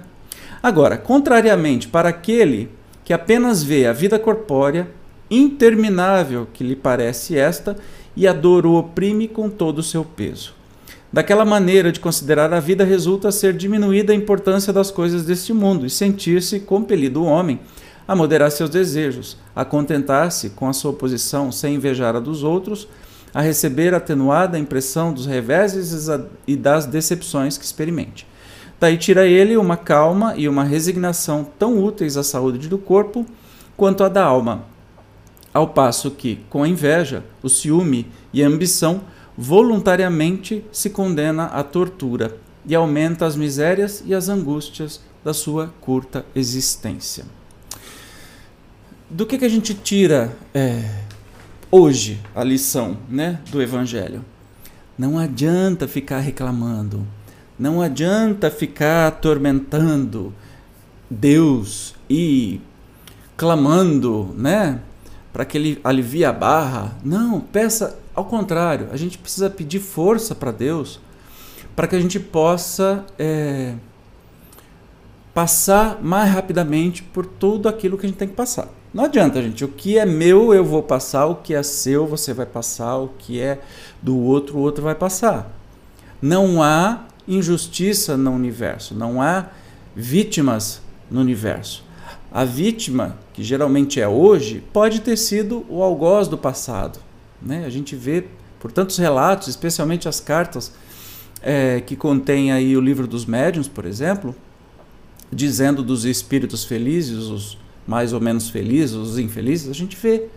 Agora, 0.63 0.97
contrariamente 0.97 1.89
para 1.89 2.11
aquele 2.11 2.71
que 3.05 3.13
apenas 3.13 3.65
vê 3.65 3.87
a 3.87 3.93
vida 3.93 4.19
corpórea, 4.19 4.89
interminável 5.29 6.47
que 6.53 6.63
lhe 6.63 6.77
parece 6.77 7.37
esta, 7.37 7.77
e 8.15 8.29
a 8.29 8.33
dor 8.33 8.67
o 8.67 8.75
oprime 8.75 9.27
com 9.27 9.49
todo 9.49 9.79
o 9.79 9.83
seu 9.83 10.05
peso. 10.05 10.55
Daquela 11.13 11.45
maneira 11.45 11.91
de 11.91 11.99
considerar 11.99 12.53
a 12.53 12.61
vida 12.61 12.85
resulta 12.85 13.33
ser 13.33 13.55
diminuída 13.55 14.13
a 14.13 14.17
importância 14.17 14.73
das 14.73 14.91
coisas 14.91 15.25
deste 15.25 15.53
mundo 15.53 15.85
e 15.85 15.91
sentir-se 15.91 16.61
compelido 16.61 17.23
o 17.23 17.27
homem 17.27 17.61
a 18.07 18.15
moderar 18.15 18.51
seus 18.51 18.71
desejos, 18.71 19.37
a 19.55 19.65
contentar-se 19.65 20.51
com 20.51 20.69
a 20.69 20.73
sua 20.73 20.93
posição 20.93 21.51
sem 21.51 21.75
invejar 21.75 22.17
a 22.17 22.21
dos 22.21 22.43
outros, 22.43 22.89
a 23.35 23.41
receber 23.41 23.95
atenuada 23.95 24.57
a 24.57 24.61
impressão 24.61 25.13
dos 25.13 25.27
reveses 25.27 26.09
e 26.47 26.55
das 26.55 26.87
decepções 26.87 27.59
que 27.59 27.65
experimente. 27.65 28.27
Daí 28.83 28.99
tira 28.99 29.29
ele 29.29 29.57
uma 29.57 29.77
calma 29.77 30.35
e 30.37 30.49
uma 30.49 30.65
resignação 30.65 31.47
tão 31.57 31.81
úteis 31.81 32.17
à 32.17 32.25
saúde 32.25 32.69
do 32.69 32.77
corpo 32.77 33.25
quanto 33.77 34.03
à 34.03 34.09
da 34.09 34.25
alma. 34.25 34.65
Ao 35.55 35.69
passo 35.69 36.11
que, 36.11 36.41
com 36.51 36.65
a 36.65 36.69
inveja, 36.69 37.23
o 37.45 37.49
ciúme 37.49 38.09
e 38.33 38.43
a 38.43 38.49
ambição, 38.49 39.03
voluntariamente 39.39 40.65
se 40.73 40.91
condena 40.91 41.45
à 41.45 41.63
tortura 41.63 42.37
e 42.67 42.75
aumenta 42.75 43.25
as 43.25 43.37
misérias 43.37 44.03
e 44.05 44.13
as 44.13 44.29
angústias 44.29 45.01
da 45.25 45.33
sua 45.33 45.73
curta 45.81 46.27
existência. 46.35 47.25
Do 49.09 49.25
que, 49.27 49.39
que 49.39 49.45
a 49.45 49.49
gente 49.49 49.75
tira 49.75 50.37
é, 50.53 50.83
hoje 51.71 52.21
a 52.35 52.43
lição 52.43 52.97
né, 53.09 53.39
do 53.49 53.63
Evangelho? 53.63 54.25
Não 54.99 55.21
adianta 55.21 55.87
ficar 55.87 56.19
reclamando 56.19 57.07
não 57.59 57.81
adianta 57.81 58.51
ficar 58.51 59.09
atormentando 59.09 60.33
Deus 61.11 61.95
e 62.09 62.61
clamando, 63.37 64.35
né? 64.37 64.81
Para 65.33 65.45
que 65.45 65.57
ele 65.57 65.81
alivie 65.83 66.25
a 66.25 66.33
barra. 66.33 66.97
Não, 67.05 67.41
peça 67.41 67.99
ao 68.15 68.25
contrário. 68.25 68.89
A 68.93 68.97
gente 68.97 69.19
precisa 69.19 69.49
pedir 69.49 69.81
força 69.81 70.35
para 70.35 70.51
Deus 70.51 71.01
para 71.75 71.87
que 71.87 71.97
a 71.97 72.01
gente 72.01 72.21
possa 72.21 73.05
é, 73.19 73.75
passar 75.33 76.03
mais 76.03 76.31
rapidamente 76.31 77.03
por 77.03 77.25
tudo 77.25 77.69
aquilo 77.69 77.97
que 77.97 78.07
a 78.07 78.09
gente 78.09 78.19
tem 78.19 78.29
que 78.29 78.35
passar. 78.35 78.69
Não 78.93 79.05
adianta, 79.05 79.43
gente. 79.43 79.65
O 79.65 79.69
que 79.69 79.99
é 79.99 80.05
meu 80.05 80.53
eu 80.53 80.65
vou 80.65 80.83
passar, 80.83 81.27
o 81.27 81.37
que 81.37 81.55
é 81.55 81.63
seu 81.63 82.07
você 82.07 82.35
vai 82.35 82.45
passar, 82.45 82.97
o 82.99 83.09
que 83.19 83.41
é 83.41 83.61
do 84.03 84.19
outro 84.19 84.59
o 84.59 84.61
outro 84.61 84.85
vai 84.85 84.95
passar. 84.95 85.51
Não 86.21 86.63
há 86.63 87.01
injustiça 87.27 88.17
no 88.17 88.33
universo, 88.33 88.95
não 88.95 89.21
há 89.21 89.47
vítimas 89.95 90.81
no 91.11 91.21
universo. 91.21 91.85
A 92.31 92.45
vítima, 92.45 93.19
que 93.35 93.45
geralmente 93.45 94.01
é 94.01 94.09
hoje, 94.09 94.63
pode 94.73 95.01
ter 95.01 95.17
sido 95.17 95.67
o 95.69 95.83
algoz 95.83 96.29
do 96.29 96.39
passado. 96.39 96.99
Né? 97.41 97.65
A 97.67 97.71
gente 97.71 97.95
vê 97.95 98.25
por 98.59 98.73
tantos 98.73 98.97
relatos, 98.97 99.49
especialmente 99.49 100.09
as 100.09 100.19
cartas 100.21 100.73
é, 101.43 101.81
que 101.81 101.97
contém 101.97 102.53
aí 102.53 102.77
o 102.77 102.81
livro 102.81 103.07
dos 103.07 103.27
médiuns, 103.27 103.69
por 103.69 103.85
exemplo, 103.85 104.35
dizendo 105.31 105.83
dos 105.83 106.05
espíritos 106.05 106.65
felizes, 106.65 107.25
os 107.25 107.59
mais 107.87 108.13
ou 108.13 108.21
menos 108.21 108.49
felizes, 108.49 108.95
os 108.95 109.19
infelizes, 109.19 109.69
a 109.69 109.75
gente 109.75 109.97
vê. 109.97 110.29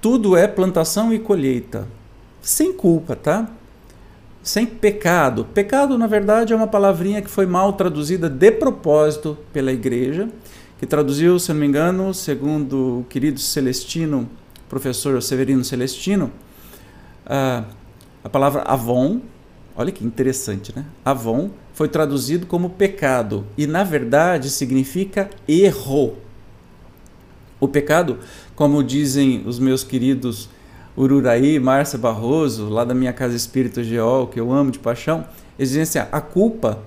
Tudo 0.00 0.36
é 0.36 0.48
plantação 0.48 1.12
e 1.14 1.18
colheita, 1.18 1.86
sem 2.42 2.72
culpa, 2.72 3.14
tá? 3.14 3.48
Sem 4.42 4.64
pecado. 4.64 5.44
Pecado, 5.52 5.98
na 5.98 6.06
verdade, 6.06 6.52
é 6.52 6.56
uma 6.56 6.66
palavrinha 6.66 7.20
que 7.20 7.30
foi 7.30 7.44
mal 7.44 7.74
traduzida 7.74 8.28
de 8.28 8.50
propósito 8.50 9.36
pela 9.52 9.70
igreja, 9.70 10.28
que 10.78 10.86
traduziu, 10.86 11.38
se 11.38 11.52
não 11.52 11.60
me 11.60 11.66
engano, 11.66 12.14
segundo 12.14 13.00
o 13.00 13.04
querido 13.04 13.38
Celestino, 13.38 14.28
professor 14.68 15.20
Severino 15.22 15.62
Celestino, 15.62 16.32
a, 17.26 17.64
a 18.24 18.28
palavra 18.30 18.62
avon, 18.62 19.20
olha 19.76 19.92
que 19.92 20.04
interessante, 20.04 20.72
né? 20.74 20.86
Avon 21.04 21.50
foi 21.74 21.88
traduzido 21.88 22.46
como 22.46 22.70
pecado 22.70 23.44
e, 23.58 23.66
na 23.66 23.84
verdade, 23.84 24.48
significa 24.48 25.28
erro. 25.46 26.16
O 27.60 27.68
pecado, 27.68 28.18
como 28.56 28.82
dizem 28.82 29.42
os 29.46 29.58
meus 29.58 29.84
queridos 29.84 30.48
Ururaí, 31.00 31.58
Márcia 31.58 31.98
Barroso, 31.98 32.68
lá 32.68 32.84
da 32.84 32.94
minha 32.94 33.12
casa 33.12 33.34
Espírito 33.34 33.82
Geol, 33.82 34.26
que 34.26 34.38
eu 34.38 34.52
amo 34.52 34.70
de 34.70 34.78
paixão, 34.78 35.26
eles 35.58 35.70
dizem 35.70 35.82
assim: 35.82 35.98
a 36.12 36.20
culpa 36.20 36.82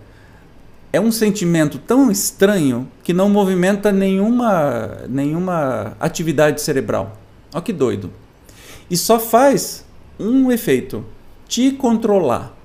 é 0.91 1.01
um 1.01 1.11
sentimento 1.11 1.79
tão 1.79 2.11
estranho 2.11 2.87
que 3.03 3.11
não 3.11 3.27
movimenta 3.27 3.91
nenhuma, 3.91 4.99
nenhuma 5.09 5.97
atividade 5.99 6.61
cerebral. 6.61 7.17
Olha 7.51 7.63
que 7.63 7.73
doido. 7.73 8.11
E 8.87 8.95
só 8.95 9.19
faz 9.19 9.83
um 10.19 10.51
efeito: 10.51 11.03
te 11.47 11.71
controlar. 11.71 12.55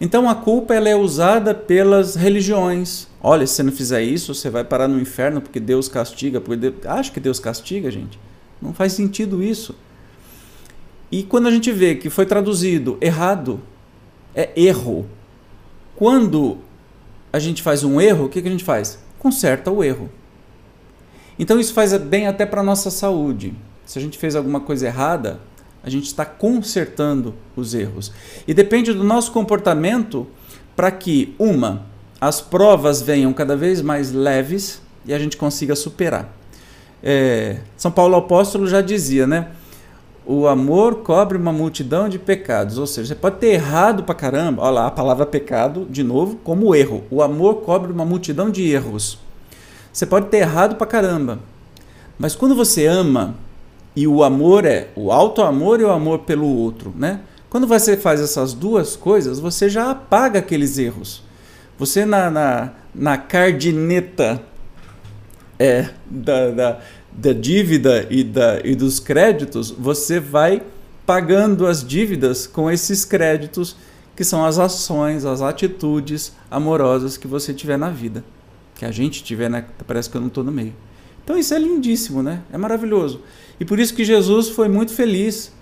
Então 0.00 0.30
a 0.30 0.34
culpa 0.36 0.74
ela 0.74 0.88
é 0.88 0.94
usada 0.94 1.52
pelas 1.52 2.14
religiões. 2.14 3.08
Olha, 3.20 3.44
se 3.48 3.54
você 3.54 3.62
não 3.64 3.72
fizer 3.72 4.02
isso, 4.02 4.32
você 4.32 4.48
vai 4.48 4.62
parar 4.62 4.86
no 4.86 5.00
inferno 5.00 5.40
porque 5.40 5.58
Deus 5.58 5.88
castiga. 5.88 6.40
Porque 6.40 6.70
Deus... 6.70 6.86
Acha 6.86 7.10
que 7.10 7.18
Deus 7.18 7.40
castiga, 7.40 7.90
gente? 7.90 8.16
Não 8.62 8.72
faz 8.72 8.92
sentido 8.92 9.42
isso. 9.42 9.74
E 11.10 11.22
quando 11.22 11.46
a 11.46 11.50
gente 11.50 11.72
vê 11.72 11.94
que 11.94 12.10
foi 12.10 12.26
traduzido 12.26 12.98
errado, 13.00 13.60
é 14.34 14.50
erro. 14.56 15.06
Quando 15.96 16.58
a 17.32 17.38
gente 17.38 17.62
faz 17.62 17.82
um 17.82 18.00
erro, 18.00 18.26
o 18.26 18.28
que, 18.28 18.42
que 18.42 18.48
a 18.48 18.50
gente 18.50 18.64
faz? 18.64 18.98
Conserta 19.18 19.70
o 19.70 19.82
erro. 19.82 20.10
Então 21.38 21.58
isso 21.58 21.72
faz 21.72 21.96
bem 21.96 22.26
até 22.26 22.44
para 22.44 22.60
a 22.60 22.64
nossa 22.64 22.90
saúde. 22.90 23.54
Se 23.86 23.98
a 23.98 24.02
gente 24.02 24.18
fez 24.18 24.36
alguma 24.36 24.60
coisa 24.60 24.86
errada, 24.86 25.40
a 25.82 25.88
gente 25.88 26.06
está 26.06 26.24
consertando 26.24 27.34
os 27.56 27.74
erros. 27.74 28.12
E 28.46 28.52
depende 28.52 28.92
do 28.92 29.04
nosso 29.04 29.32
comportamento 29.32 30.26
para 30.76 30.90
que, 30.90 31.34
uma, 31.38 31.86
as 32.20 32.40
provas 32.40 33.00
venham 33.00 33.32
cada 33.32 33.56
vez 33.56 33.80
mais 33.80 34.12
leves 34.12 34.82
e 35.06 35.14
a 35.14 35.18
gente 35.18 35.36
consiga 35.36 35.74
superar. 35.74 36.32
É, 37.02 37.60
São 37.76 37.90
Paulo 37.90 38.16
Apóstolo 38.16 38.66
já 38.66 38.80
dizia, 38.80 39.26
né? 39.26 39.48
O 40.30 40.46
amor 40.46 40.96
cobre 40.96 41.38
uma 41.38 41.54
multidão 41.54 42.06
de 42.06 42.18
pecados. 42.18 42.76
Ou 42.76 42.86
seja, 42.86 43.08
você 43.08 43.14
pode 43.14 43.36
ter 43.36 43.46
errado 43.46 44.02
pra 44.02 44.14
caramba. 44.14 44.60
Olha 44.60 44.72
lá, 44.72 44.86
a 44.88 44.90
palavra 44.90 45.24
pecado, 45.24 45.86
de 45.88 46.02
novo, 46.02 46.36
como 46.44 46.74
erro. 46.74 47.02
O 47.10 47.22
amor 47.22 47.62
cobre 47.62 47.90
uma 47.90 48.04
multidão 48.04 48.50
de 48.50 48.70
erros. 48.70 49.18
Você 49.90 50.04
pode 50.04 50.26
ter 50.26 50.40
errado 50.40 50.76
pra 50.76 50.86
caramba. 50.86 51.38
Mas 52.18 52.36
quando 52.36 52.54
você 52.54 52.84
ama, 52.84 53.36
e 53.96 54.06
o 54.06 54.22
amor 54.22 54.66
é 54.66 54.88
o 54.94 55.10
alto 55.10 55.40
amor 55.40 55.80
e 55.80 55.84
o 55.84 55.90
amor 55.90 56.18
pelo 56.18 56.46
outro, 56.46 56.92
né? 56.94 57.20
Quando 57.48 57.66
você 57.66 57.96
faz 57.96 58.20
essas 58.20 58.52
duas 58.52 58.96
coisas, 58.96 59.40
você 59.40 59.70
já 59.70 59.90
apaga 59.92 60.40
aqueles 60.40 60.76
erros. 60.76 61.22
Você 61.78 62.04
na, 62.04 62.30
na, 62.30 62.72
na 62.94 63.16
cardineta 63.16 64.42
é, 65.58 65.88
da, 66.04 66.50
da 66.50 66.80
da 67.18 67.32
dívida 67.32 68.06
e, 68.08 68.22
da, 68.22 68.60
e 68.64 68.76
dos 68.76 69.00
créditos, 69.00 69.72
você 69.72 70.20
vai 70.20 70.62
pagando 71.04 71.66
as 71.66 71.84
dívidas 71.84 72.46
com 72.46 72.70
esses 72.70 73.04
créditos, 73.04 73.74
que 74.14 74.22
são 74.22 74.44
as 74.44 74.56
ações, 74.58 75.24
as 75.24 75.42
atitudes 75.42 76.32
amorosas 76.48 77.16
que 77.16 77.26
você 77.26 77.52
tiver 77.52 77.76
na 77.76 77.90
vida. 77.90 78.24
Que 78.76 78.84
a 78.84 78.92
gente 78.92 79.24
tiver, 79.24 79.50
né? 79.50 79.66
Parece 79.84 80.08
que 80.08 80.16
eu 80.16 80.20
não 80.20 80.28
estou 80.28 80.44
no 80.44 80.52
meio. 80.52 80.72
Então 81.24 81.36
isso 81.36 81.52
é 81.52 81.58
lindíssimo, 81.58 82.22
né? 82.22 82.42
É 82.52 82.56
maravilhoso. 82.56 83.20
E 83.58 83.64
por 83.64 83.80
isso 83.80 83.94
que 83.94 84.04
Jesus 84.04 84.50
foi 84.50 84.68
muito 84.68 84.92
feliz 84.92 85.52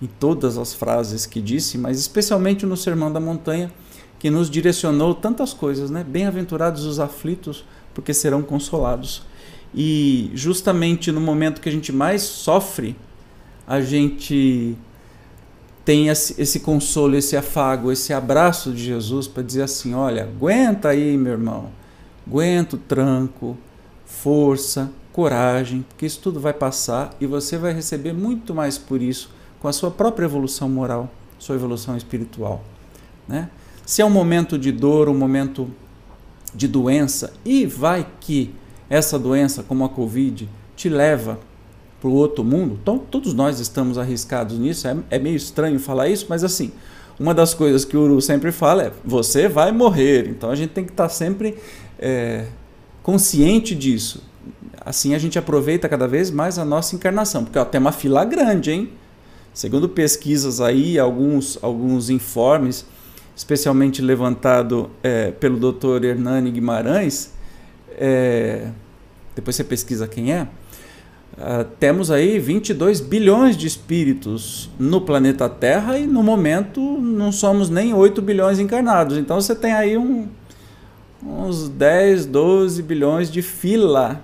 em 0.00 0.06
todas 0.06 0.56
as 0.56 0.72
frases 0.72 1.26
que 1.26 1.42
disse, 1.42 1.76
mas 1.76 1.98
especialmente 1.98 2.64
no 2.64 2.76
Sermão 2.76 3.12
da 3.12 3.20
Montanha, 3.20 3.70
que 4.18 4.30
nos 4.30 4.48
direcionou 4.48 5.14
tantas 5.14 5.52
coisas, 5.52 5.90
né? 5.90 6.02
Bem-aventurados 6.02 6.86
os 6.86 6.98
aflitos, 6.98 7.66
porque 7.92 8.14
serão 8.14 8.40
consolados. 8.40 9.30
E 9.74 10.30
justamente 10.34 11.10
no 11.10 11.20
momento 11.20 11.60
que 11.60 11.68
a 11.68 11.72
gente 11.72 11.92
mais 11.92 12.22
sofre, 12.22 12.96
a 13.66 13.80
gente 13.80 14.76
tem 15.84 16.08
esse, 16.08 16.60
consolo, 16.60 17.16
esse 17.16 17.36
afago, 17.36 17.90
esse 17.90 18.12
abraço 18.12 18.72
de 18.72 18.84
Jesus 18.84 19.26
para 19.26 19.42
dizer 19.42 19.62
assim: 19.62 19.94
olha, 19.94 20.24
aguenta 20.24 20.90
aí, 20.90 21.16
meu 21.16 21.32
irmão, 21.32 21.70
aguenta 22.26 22.76
o 22.76 22.78
tranco, 22.78 23.56
força, 24.04 24.90
coragem, 25.12 25.84
porque 25.88 26.06
isso 26.06 26.20
tudo 26.20 26.38
vai 26.38 26.52
passar 26.52 27.14
e 27.20 27.26
você 27.26 27.56
vai 27.56 27.72
receber 27.72 28.12
muito 28.12 28.54
mais 28.54 28.78
por 28.78 29.00
isso 29.02 29.30
com 29.60 29.68
a 29.68 29.72
sua 29.72 29.90
própria 29.90 30.24
evolução 30.24 30.68
moral, 30.68 31.10
sua 31.38 31.54
evolução 31.54 31.96
espiritual. 31.96 32.64
Né? 33.28 33.48
Se 33.86 34.02
é 34.02 34.04
um 34.04 34.10
momento 34.10 34.58
de 34.58 34.72
dor, 34.72 35.08
um 35.08 35.16
momento 35.16 35.70
de 36.54 36.66
doença, 36.68 37.32
e 37.44 37.64
vai 37.66 38.06
que 38.20 38.54
essa 38.92 39.18
doença, 39.18 39.62
como 39.62 39.86
a 39.86 39.88
Covid, 39.88 40.46
te 40.76 40.90
leva 40.90 41.40
para 41.98 42.10
o 42.10 42.12
outro 42.12 42.44
mundo, 42.44 42.78
então 42.82 42.98
todos 42.98 43.32
nós 43.32 43.58
estamos 43.58 43.96
arriscados 43.96 44.58
nisso. 44.58 44.86
É, 44.86 44.94
é, 45.08 45.18
meio 45.18 45.34
estranho 45.34 45.80
falar 45.80 46.08
isso, 46.08 46.26
mas 46.28 46.44
assim, 46.44 46.70
uma 47.18 47.32
das 47.32 47.54
coisas 47.54 47.86
que 47.86 47.96
o 47.96 48.02
Uru 48.02 48.20
sempre 48.20 48.52
fala 48.52 48.82
é: 48.82 48.92
você 49.02 49.48
vai 49.48 49.72
morrer. 49.72 50.28
Então 50.28 50.50
a 50.50 50.54
gente 50.54 50.70
tem 50.74 50.84
que 50.84 50.90
estar 50.90 51.04
tá 51.04 51.08
sempre 51.08 51.56
é, 51.98 52.44
consciente 53.02 53.74
disso. 53.74 54.22
Assim 54.84 55.14
a 55.14 55.18
gente 55.18 55.38
aproveita 55.38 55.88
cada 55.88 56.06
vez 56.06 56.30
mais 56.30 56.58
a 56.58 56.64
nossa 56.64 56.94
encarnação, 56.94 57.44
porque 57.44 57.58
ó, 57.58 57.64
tem 57.64 57.80
uma 57.80 57.92
fila 57.92 58.26
grande, 58.26 58.72
hein? 58.72 58.90
Segundo 59.54 59.88
pesquisas 59.88 60.60
aí, 60.60 60.98
alguns, 60.98 61.58
alguns 61.62 62.10
informes, 62.10 62.84
especialmente 63.34 64.02
levantado 64.02 64.90
é, 65.02 65.30
pelo 65.30 65.72
Dr. 65.72 66.04
Hernani 66.04 66.50
Guimarães, 66.50 67.32
é, 67.98 68.68
depois 69.34 69.56
você 69.56 69.64
pesquisa 69.64 70.06
quem 70.06 70.32
é, 70.32 70.42
uh, 71.38 71.64
temos 71.78 72.10
aí 72.10 72.38
22 72.38 73.00
bilhões 73.00 73.56
de 73.56 73.66
espíritos 73.66 74.70
no 74.78 75.00
planeta 75.00 75.48
Terra 75.48 75.98
e 75.98 76.06
no 76.06 76.22
momento 76.22 76.80
não 76.80 77.32
somos 77.32 77.70
nem 77.70 77.94
8 77.94 78.20
bilhões 78.20 78.58
encarnados. 78.58 79.16
Então 79.16 79.40
você 79.40 79.54
tem 79.54 79.72
aí 79.72 79.96
um, 79.96 80.28
uns 81.22 81.68
10, 81.68 82.26
12 82.26 82.82
bilhões 82.82 83.30
de 83.30 83.42
fila 83.42 84.22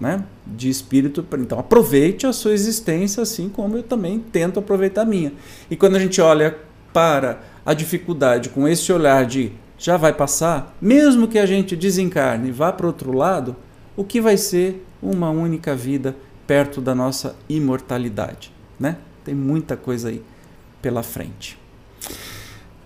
né, 0.00 0.24
de 0.46 0.68
espírito. 0.68 1.24
Então 1.38 1.58
aproveite 1.58 2.26
a 2.26 2.32
sua 2.32 2.52
existência 2.52 3.22
assim 3.22 3.48
como 3.48 3.76
eu 3.76 3.82
também 3.82 4.18
tento 4.18 4.58
aproveitar 4.58 5.02
a 5.02 5.04
minha. 5.06 5.32
E 5.70 5.76
quando 5.76 5.96
a 5.96 5.98
gente 5.98 6.20
olha 6.20 6.56
para 6.92 7.40
a 7.64 7.74
dificuldade 7.74 8.48
com 8.48 8.66
esse 8.66 8.92
olhar 8.92 9.26
de 9.26 9.52
já 9.76 9.96
vai 9.96 10.12
passar, 10.12 10.76
mesmo 10.80 11.28
que 11.28 11.38
a 11.38 11.46
gente 11.46 11.76
desencarne 11.76 12.48
e 12.48 12.52
vá 12.52 12.72
para 12.72 12.86
outro 12.86 13.12
lado, 13.12 13.54
o 13.98 14.04
que 14.04 14.20
vai 14.20 14.36
ser 14.36 14.86
uma 15.02 15.28
única 15.28 15.74
vida 15.74 16.14
perto 16.46 16.80
da 16.80 16.94
nossa 16.94 17.34
imortalidade, 17.48 18.52
né? 18.78 18.96
Tem 19.24 19.34
muita 19.34 19.76
coisa 19.76 20.10
aí 20.10 20.22
pela 20.80 21.02
frente. 21.02 21.58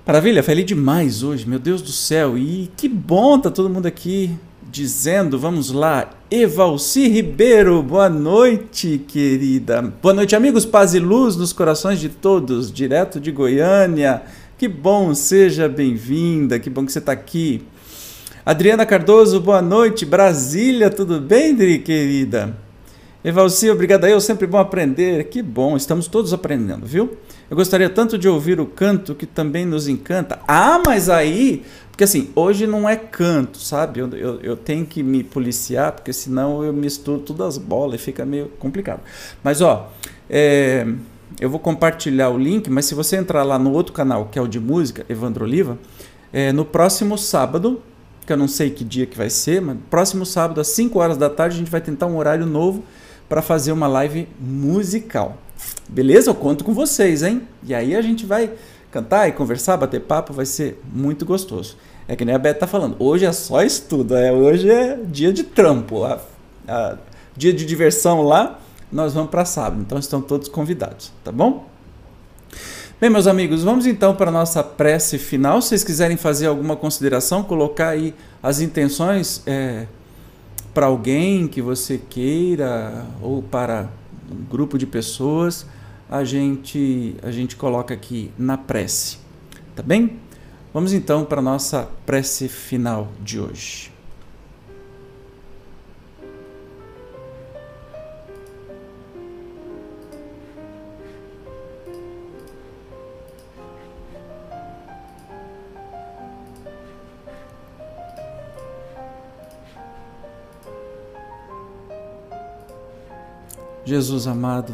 Maravilha, 0.07 0.43
falei 0.43 0.65
demais 0.65 1.23
hoje, 1.23 1.47
meu 1.47 1.59
Deus 1.59 1.83
do 1.83 1.93
céu. 1.93 2.39
E 2.39 2.71
que 2.79 2.89
bom 2.89 3.39
tá 3.39 3.51
todo 3.51 3.69
mundo 3.69 3.85
aqui 3.85 4.35
dizendo, 4.71 5.39
vamos 5.39 5.71
lá. 5.71 6.09
Evalci 6.31 7.09
Ribeiro, 7.09 7.83
boa 7.83 8.09
noite, 8.09 9.05
querida. 9.07 9.83
Boa 9.83 10.15
noite, 10.15 10.35
amigos. 10.35 10.65
Paz 10.65 10.95
e 10.95 10.99
luz 10.99 11.37
nos 11.37 11.53
corações 11.53 12.01
de 12.01 12.09
todos, 12.09 12.73
direto 12.73 13.21
de 13.21 13.31
Goiânia. 13.31 14.23
Que 14.57 14.67
bom, 14.67 15.15
seja 15.15 15.69
bem-vinda, 15.69 16.59
que 16.59 16.71
bom 16.71 16.87
que 16.87 16.93
você 16.93 17.01
está 17.01 17.13
aqui. 17.13 17.63
Adriana 18.45 18.85
Cardoso, 18.85 19.41
boa 19.41 19.63
noite. 19.63 20.05
Brasília, 20.05 20.91
tudo 20.91 21.21
bem, 21.21 21.55
Dri, 21.55 21.79
querida? 21.79 22.57
Evalci, 23.25 23.71
obrigada. 23.71 24.11
Eu 24.11 24.21
sempre 24.21 24.49
bom 24.49 24.59
aprender. 24.59 25.29
Que 25.29 25.41
bom, 25.41 25.77
estamos 25.77 26.09
todos 26.09 26.33
aprendendo, 26.33 26.85
viu? 26.85 27.17
Eu 27.49 27.57
gostaria 27.57 27.89
tanto 27.89 28.19
de 28.19 28.29
ouvir 28.29 28.59
o 28.59 28.67
canto 28.67 29.15
que 29.15 29.27
também 29.27 29.65
nos 29.65 29.87
encanta. 29.87 30.41
Ah, 30.49 30.83
mas 30.85 31.09
aí 31.09 31.63
Porque 31.93 32.03
assim, 32.03 32.31
hoje 32.35 32.67
não 32.67 32.89
é 32.89 32.97
canto, 32.97 33.59
sabe? 33.59 34.01
Eu, 34.01 34.09
eu, 34.09 34.41
eu, 34.41 34.57
tenho 34.57 34.85
que 34.85 35.05
me 35.05 35.23
policiar, 35.23 35.93
porque 35.93 36.13
senão 36.13 36.65
eu 36.65 36.73
misturo 36.73 37.21
todas 37.21 37.47
as 37.47 37.59
bolas 37.59 38.01
e 38.01 38.03
fica 38.03 38.27
meio 38.27 38.49
complicado. 38.59 39.03
Mas 39.45 39.61
ó, 39.61 39.93
é, 40.29 40.85
eu 41.39 41.49
vou 41.49 41.61
compartilhar 41.61 42.31
o 42.31 42.39
link, 42.39 42.69
mas 42.69 42.87
se 42.87 42.95
você 42.97 43.15
entrar 43.15 43.45
lá 43.45 43.57
no 43.57 43.71
outro 43.71 43.93
canal, 43.93 44.27
que 44.33 44.37
é 44.37 44.43
o 44.43 44.49
de 44.49 44.59
música, 44.59 45.07
Evandro 45.09 45.45
Oliva, 45.45 45.79
é, 46.33 46.51
no 46.51 46.65
próximo 46.65 47.17
sábado, 47.17 47.81
que 48.27 48.33
eu 48.33 48.37
não 48.37 48.49
sei 48.49 48.71
que 48.71 48.85
dia 48.85 49.07
que 49.07 49.17
vai 49.17 49.31
ser, 49.31 49.61
mas 49.61 49.77
próximo 49.91 50.25
sábado, 50.25 50.61
às 50.61 50.69
5 50.69 50.99
horas 50.99 51.17
da 51.17 51.29
tarde, 51.29 51.57
a 51.57 51.59
gente 51.59 51.71
vai 51.71 51.81
tentar 51.81 52.07
um 52.07 52.17
horário 52.17 52.47
novo 52.47 52.85
para 53.29 53.43
fazer 53.43 53.73
uma 53.73 53.87
live 53.87 54.29
musical. 54.39 55.39
Beleza? 55.89 56.31
Eu 56.31 56.35
conto 56.35 56.65
com 56.65 56.73
vocês, 56.73 57.23
hein? 57.23 57.43
E 57.65 57.75
aí 57.75 57.95
a 57.97 58.03
gente 58.03 58.27
vai 58.27 58.53
cantar 58.91 59.29
e 59.29 59.33
conversar, 59.33 59.77
bater 59.77 60.01
papo, 60.03 60.33
vai 60.33 60.47
ser 60.47 60.81
muito 60.93 61.25
gostoso. 61.25 61.77
É 62.07 62.15
que 62.15 62.25
nem 62.25 62.35
a 62.35 62.39
Beth 62.39 62.55
tá 62.55 62.67
falando, 62.67 62.97
hoje 62.99 63.25
é 63.25 63.33
só 63.33 63.63
estudo, 63.63 64.17
é, 64.17 64.33
hoje 64.33 64.69
é 64.69 64.97
dia 64.97 65.33
de 65.33 65.45
trampo, 65.45 66.05
a, 66.05 66.21
a, 66.69 66.99
dia 67.37 67.53
de 67.53 67.65
diversão 67.65 68.23
lá, 68.23 68.59
nós 68.91 69.15
vamos 69.15 69.31
para 69.31 69.45
sábado, 69.45 69.81
então 69.81 69.99
estão 69.99 70.21
todos 70.21 70.49
convidados, 70.49 71.13
tá 71.25 71.33
bom? 71.33 71.72
Bem, 73.03 73.11
meus 73.11 73.27
amigos, 73.27 73.65
vamos 73.65 73.85
então 73.85 74.15
para 74.15 74.31
a 74.31 74.33
nossa 74.33 74.63
prece 74.63 75.19
final. 75.19 75.61
Se 75.61 75.71
vocês 75.71 75.83
quiserem 75.83 76.17
fazer 76.17 76.47
alguma 76.47 76.77
consideração, 76.77 77.43
colocar 77.43 77.89
aí 77.89 78.15
as 78.41 78.61
intenções 78.61 79.43
é, 79.45 79.89
para 80.73 80.87
alguém 80.87 81.49
que 81.49 81.61
você 81.61 81.99
queira 81.99 83.05
ou 83.21 83.43
para 83.43 83.91
um 84.31 84.45
grupo 84.45 84.79
de 84.79 84.87
pessoas, 84.87 85.67
a 86.09 86.23
gente, 86.23 87.17
a 87.25 87.33
gente 87.33 87.57
coloca 87.57 87.93
aqui 87.93 88.31
na 88.39 88.57
prece. 88.57 89.19
Tá 89.75 89.83
bem? 89.83 90.21
Vamos 90.73 90.93
então 90.93 91.25
para 91.25 91.41
a 91.41 91.43
nossa 91.43 91.89
prece 92.07 92.47
final 92.47 93.09
de 93.21 93.41
hoje. 93.41 93.92
Jesus 113.85 114.29
amado, 114.29 114.73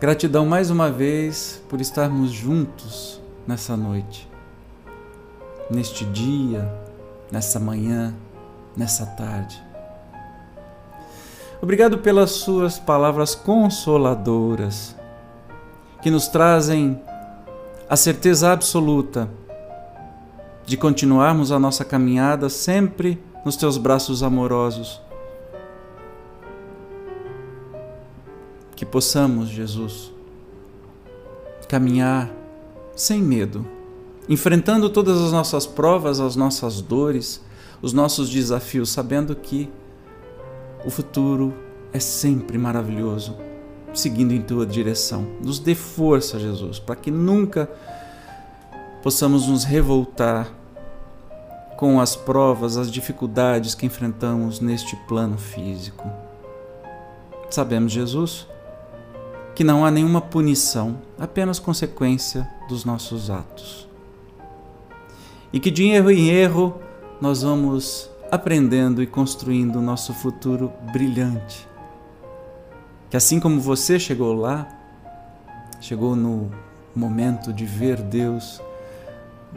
gratidão 0.00 0.46
mais 0.46 0.70
uma 0.70 0.92
vez 0.92 1.60
por 1.68 1.80
estarmos 1.80 2.30
juntos 2.30 3.20
nessa 3.48 3.76
noite, 3.76 4.28
neste 5.68 6.04
dia, 6.04 6.72
nessa 7.32 7.58
manhã, 7.58 8.14
nessa 8.76 9.04
tarde. 9.04 9.60
Obrigado 11.60 11.98
pelas 11.98 12.30
Suas 12.30 12.78
palavras 12.78 13.34
consoladoras, 13.34 14.94
que 16.00 16.12
nos 16.12 16.28
trazem 16.28 17.02
a 17.90 17.96
certeza 17.96 18.52
absoluta 18.52 19.28
de 20.64 20.76
continuarmos 20.76 21.50
a 21.50 21.58
nossa 21.58 21.84
caminhada 21.84 22.48
sempre 22.48 23.20
nos 23.44 23.56
Teus 23.56 23.76
braços 23.76 24.22
amorosos 24.22 25.07
que 28.78 28.86
possamos, 28.86 29.48
Jesus, 29.48 30.12
caminhar 31.68 32.30
sem 32.94 33.20
medo, 33.20 33.66
enfrentando 34.28 34.88
todas 34.88 35.20
as 35.20 35.32
nossas 35.32 35.66
provas, 35.66 36.20
as 36.20 36.36
nossas 36.36 36.80
dores, 36.80 37.42
os 37.82 37.92
nossos 37.92 38.30
desafios, 38.30 38.90
sabendo 38.90 39.34
que 39.34 39.68
o 40.86 40.90
futuro 40.90 41.52
é 41.92 41.98
sempre 41.98 42.56
maravilhoso, 42.56 43.36
seguindo 43.92 44.32
em 44.32 44.40
tua 44.40 44.64
direção. 44.64 45.26
Nos 45.42 45.58
dê 45.58 45.74
força, 45.74 46.38
Jesus, 46.38 46.78
para 46.78 46.94
que 46.94 47.10
nunca 47.10 47.68
possamos 49.02 49.48
nos 49.48 49.64
revoltar 49.64 50.52
com 51.76 52.00
as 52.00 52.14
provas, 52.14 52.76
as 52.76 52.88
dificuldades 52.88 53.74
que 53.74 53.86
enfrentamos 53.86 54.60
neste 54.60 54.94
plano 55.08 55.36
físico. 55.36 56.08
Sabemos, 57.50 57.90
Jesus, 57.90 58.46
que 59.58 59.64
não 59.64 59.84
há 59.84 59.90
nenhuma 59.90 60.20
punição, 60.20 60.98
apenas 61.18 61.58
consequência 61.58 62.48
dos 62.68 62.84
nossos 62.84 63.28
atos. 63.28 63.88
E 65.52 65.58
que 65.58 65.68
de 65.68 65.88
erro 65.88 66.12
em 66.12 66.28
erro 66.28 66.80
nós 67.20 67.42
vamos 67.42 68.08
aprendendo 68.30 69.02
e 69.02 69.06
construindo 69.08 69.80
o 69.80 69.82
nosso 69.82 70.14
futuro 70.14 70.70
brilhante. 70.92 71.66
Que 73.10 73.16
assim 73.16 73.40
como 73.40 73.60
você 73.60 73.98
chegou 73.98 74.32
lá, 74.32 74.68
chegou 75.80 76.14
no 76.14 76.52
momento 76.94 77.52
de 77.52 77.64
ver 77.64 78.00
Deus, 78.00 78.62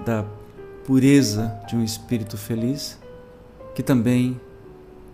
da 0.03 0.25
pureza 0.83 1.61
de 1.67 1.75
um 1.75 1.83
espírito 1.83 2.37
feliz, 2.37 2.97
que 3.75 3.83
também 3.83 4.41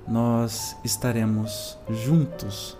nós 0.07 0.77
estaremos 0.81 1.77
juntos 1.89 2.77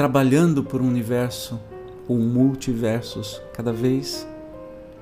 trabalhando 0.00 0.64
por 0.64 0.80
um 0.80 0.88
universo 0.88 1.60
ou 2.08 2.18
multiversos 2.18 3.38
cada 3.52 3.70
vez 3.70 4.26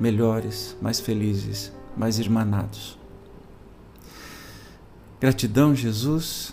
melhores, 0.00 0.76
mais 0.82 0.98
felizes, 0.98 1.72
mais 1.96 2.18
irmanados. 2.18 2.98
Gratidão, 5.20 5.72
Jesus. 5.72 6.52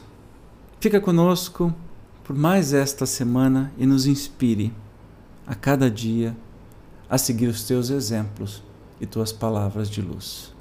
Fica 0.80 1.02
conosco 1.02 1.74
por 2.24 2.36
mais 2.36 2.72
esta 2.72 3.08
semana 3.08 3.74
e 3.80 3.86
nos 3.88 4.06
inspire 4.06 4.72
a 5.48 5.56
cada 5.56 5.90
dia 5.90 6.38
a 7.10 7.18
seguir 7.18 7.48
os 7.48 7.64
teus 7.64 7.90
exemplos 7.90 8.62
e 9.02 9.08
tuas 9.08 9.32
palavras 9.32 9.90
de 9.90 10.04
luz. 10.04 10.55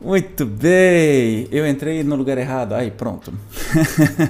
Muito 0.00 0.46
bem, 0.46 1.46
eu 1.52 1.66
entrei 1.66 2.02
no 2.02 2.16
lugar 2.16 2.38
errado. 2.38 2.72
Aí, 2.72 2.90
pronto. 2.90 3.34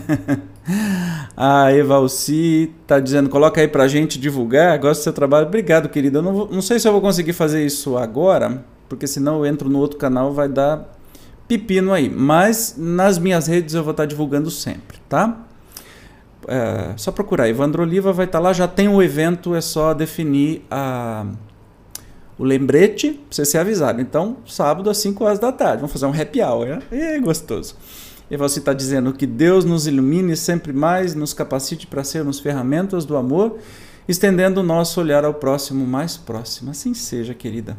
a 1.36 1.70
Eva 1.70 1.94
Alci 1.94 2.72
está 2.82 2.98
dizendo: 2.98 3.28
coloca 3.28 3.60
aí 3.60 3.68
para 3.68 3.84
a 3.84 3.88
gente 3.88 4.18
divulgar. 4.18 4.76
Gosto 4.80 5.00
do 5.00 5.04
seu 5.04 5.12
trabalho. 5.12 5.46
Obrigado, 5.46 5.88
querida. 5.88 6.18
Eu 6.18 6.22
não, 6.22 6.46
não 6.46 6.60
sei 6.60 6.80
se 6.80 6.88
eu 6.88 6.92
vou 6.92 7.00
conseguir 7.00 7.32
fazer 7.32 7.64
isso 7.64 7.96
agora, 7.96 8.64
porque 8.88 9.06
senão 9.06 9.38
eu 9.38 9.46
entro 9.46 9.68
no 9.68 9.78
outro 9.78 9.96
canal 9.96 10.32
vai 10.32 10.48
dar 10.48 10.92
pepino 11.46 11.92
aí. 11.92 12.10
Mas 12.10 12.74
nas 12.76 13.16
minhas 13.16 13.46
redes 13.46 13.74
eu 13.74 13.84
vou 13.84 13.92
estar 13.92 14.02
tá 14.02 14.06
divulgando 14.08 14.50
sempre, 14.50 14.98
tá? 15.08 15.46
É, 16.48 16.94
só 16.96 17.12
procurar. 17.12 17.48
Evandro 17.48 17.84
Oliva 17.84 18.12
vai 18.12 18.26
estar 18.26 18.38
tá 18.38 18.42
lá. 18.42 18.52
Já 18.52 18.66
tem 18.66 18.88
o 18.88 18.94
um 18.94 19.02
evento, 19.02 19.54
é 19.54 19.60
só 19.60 19.94
definir 19.94 20.64
a 20.68 21.26
o 22.40 22.44
lembrete 22.44 23.10
para 23.10 23.20
você 23.30 23.44
ser 23.44 23.58
avisado. 23.58 24.00
Então, 24.00 24.38
sábado 24.46 24.88
às 24.88 24.96
5 24.96 25.22
horas 25.22 25.38
da 25.38 25.52
tarde, 25.52 25.82
vamos 25.82 25.92
fazer 25.92 26.06
um 26.06 26.18
happy 26.18 26.40
hour, 26.40 26.66
né? 26.66 26.82
É 26.90 27.18
gostoso. 27.18 27.76
E 28.30 28.36
você 28.36 28.60
está 28.60 28.72
dizendo 28.72 29.12
que 29.12 29.26
Deus 29.26 29.66
nos 29.66 29.86
ilumine 29.86 30.34
sempre 30.34 30.72
mais, 30.72 31.14
nos 31.14 31.34
capacite 31.34 31.86
para 31.86 32.02
sermos 32.02 32.40
ferramentas 32.40 33.04
do 33.04 33.14
amor, 33.14 33.58
estendendo 34.08 34.60
o 34.60 34.62
nosso 34.62 34.98
olhar 35.02 35.22
ao 35.22 35.34
próximo 35.34 35.86
mais 35.86 36.16
próximo. 36.16 36.70
Assim 36.70 36.94
seja, 36.94 37.34
querida. 37.34 37.76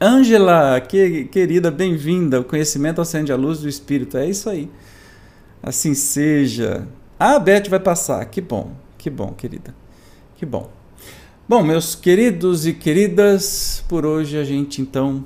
Ângela, 0.00 0.80
que, 0.80 1.24
querida, 1.24 1.68
bem-vinda. 1.68 2.40
O 2.40 2.44
conhecimento 2.44 3.00
acende 3.00 3.32
a 3.32 3.36
luz 3.36 3.58
do 3.58 3.68
Espírito. 3.68 4.16
É 4.16 4.28
isso 4.28 4.48
aí. 4.48 4.70
Assim 5.60 5.92
seja. 5.92 6.86
Ah, 7.18 7.34
a 7.34 7.40
Beth 7.40 7.68
vai 7.68 7.80
passar. 7.80 8.24
Que 8.26 8.40
bom, 8.40 8.70
que 8.96 9.10
bom, 9.10 9.32
querida. 9.32 9.74
Que 10.36 10.46
bom. 10.46 10.70
Bom, 11.48 11.62
meus 11.62 11.94
queridos 11.94 12.66
e 12.66 12.72
queridas, 12.72 13.84
por 13.88 14.04
hoje 14.04 14.36
a 14.36 14.42
gente 14.42 14.82
então 14.82 15.24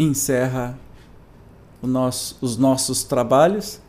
encerra 0.00 0.76
nosso, 1.80 2.36
os 2.40 2.56
nossos 2.56 3.04
trabalhos. 3.04 3.80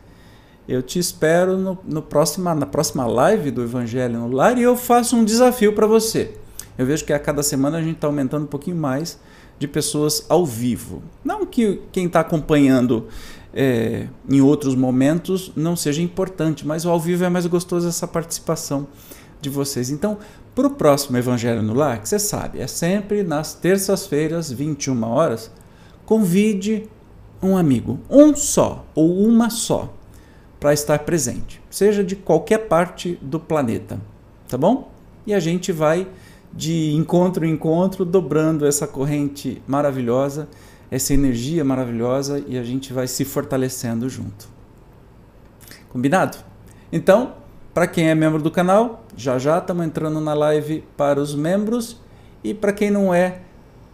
Eu 0.68 0.80
te 0.80 1.00
espero 1.00 1.58
no, 1.58 1.76
no 1.84 2.00
próxima, 2.00 2.54
na 2.54 2.66
próxima 2.66 3.04
live 3.04 3.50
do 3.50 3.64
Evangelho 3.64 4.20
no 4.20 4.28
Lar 4.30 4.56
e 4.58 4.62
eu 4.62 4.76
faço 4.76 5.16
um 5.16 5.24
desafio 5.24 5.72
para 5.72 5.84
você. 5.84 6.36
Eu 6.78 6.86
vejo 6.86 7.04
que 7.04 7.12
a 7.12 7.18
cada 7.18 7.42
semana 7.42 7.78
a 7.78 7.82
gente 7.82 7.96
está 7.96 8.06
aumentando 8.06 8.44
um 8.44 8.48
pouquinho 8.48 8.76
mais 8.76 9.18
de 9.58 9.66
pessoas 9.66 10.24
ao 10.28 10.46
vivo. 10.46 11.02
Não 11.24 11.44
que 11.44 11.82
quem 11.90 12.06
está 12.06 12.20
acompanhando 12.20 13.08
é, 13.52 14.06
em 14.30 14.40
outros 14.40 14.76
momentos 14.76 15.50
não 15.56 15.74
seja 15.74 16.00
importante, 16.00 16.64
mas 16.64 16.86
ao 16.86 17.00
vivo 17.00 17.24
é 17.24 17.28
mais 17.28 17.44
gostoso 17.46 17.88
essa 17.88 18.06
participação 18.06 18.86
de 19.40 19.50
vocês. 19.50 19.90
Então, 19.90 20.18
para 20.54 20.66
o 20.66 20.70
próximo 20.70 21.16
Evangelho 21.16 21.62
no 21.62 21.74
Lar, 21.74 22.00
que 22.00 22.08
você 22.08 22.18
sabe, 22.18 22.60
é 22.60 22.66
sempre 22.66 23.22
nas 23.22 23.54
terças-feiras, 23.54 24.50
21 24.50 25.02
horas, 25.04 25.50
convide 26.04 26.88
um 27.42 27.56
amigo, 27.56 27.98
um 28.08 28.34
só 28.36 28.84
ou 28.94 29.18
uma 29.18 29.50
só, 29.50 29.92
para 30.60 30.72
estar 30.72 31.00
presente, 31.00 31.60
seja 31.70 32.04
de 32.04 32.14
qualquer 32.14 32.68
parte 32.68 33.18
do 33.20 33.40
planeta. 33.40 34.00
tá 34.46 34.56
bom? 34.56 34.92
E 35.26 35.34
a 35.34 35.40
gente 35.40 35.72
vai 35.72 36.06
de 36.52 36.92
encontro 36.92 37.44
em 37.46 37.52
encontro 37.52 38.04
dobrando 38.04 38.66
essa 38.66 38.86
corrente 38.86 39.62
maravilhosa, 39.66 40.48
essa 40.90 41.14
energia 41.14 41.64
maravilhosa 41.64 42.44
e 42.46 42.58
a 42.58 42.62
gente 42.62 42.92
vai 42.92 43.06
se 43.06 43.24
fortalecendo 43.24 44.08
junto. 44.08 44.46
Combinado? 45.88 46.36
Então, 46.92 47.34
para 47.74 47.86
quem 47.86 48.10
é 48.10 48.14
membro 48.14 48.42
do 48.42 48.50
canal, 48.50 49.04
já 49.16 49.38
já 49.38 49.58
estamos 49.58 49.86
entrando 49.86 50.20
na 50.20 50.34
live 50.34 50.84
para 50.96 51.20
os 51.20 51.34
membros 51.34 52.00
e 52.44 52.52
para 52.52 52.72
quem 52.72 52.90
não 52.90 53.14
é, 53.14 53.40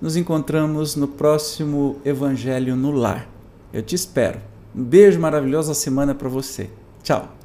nos 0.00 0.16
encontramos 0.16 0.96
no 0.96 1.06
próximo 1.06 2.00
Evangelho 2.04 2.74
no 2.74 2.90
Lar. 2.90 3.28
Eu 3.72 3.82
te 3.82 3.94
espero. 3.94 4.40
Um 4.74 4.82
beijo 4.82 5.20
maravilhosa 5.20 5.74
semana 5.74 6.14
para 6.14 6.28
você. 6.28 6.70
Tchau. 7.02 7.37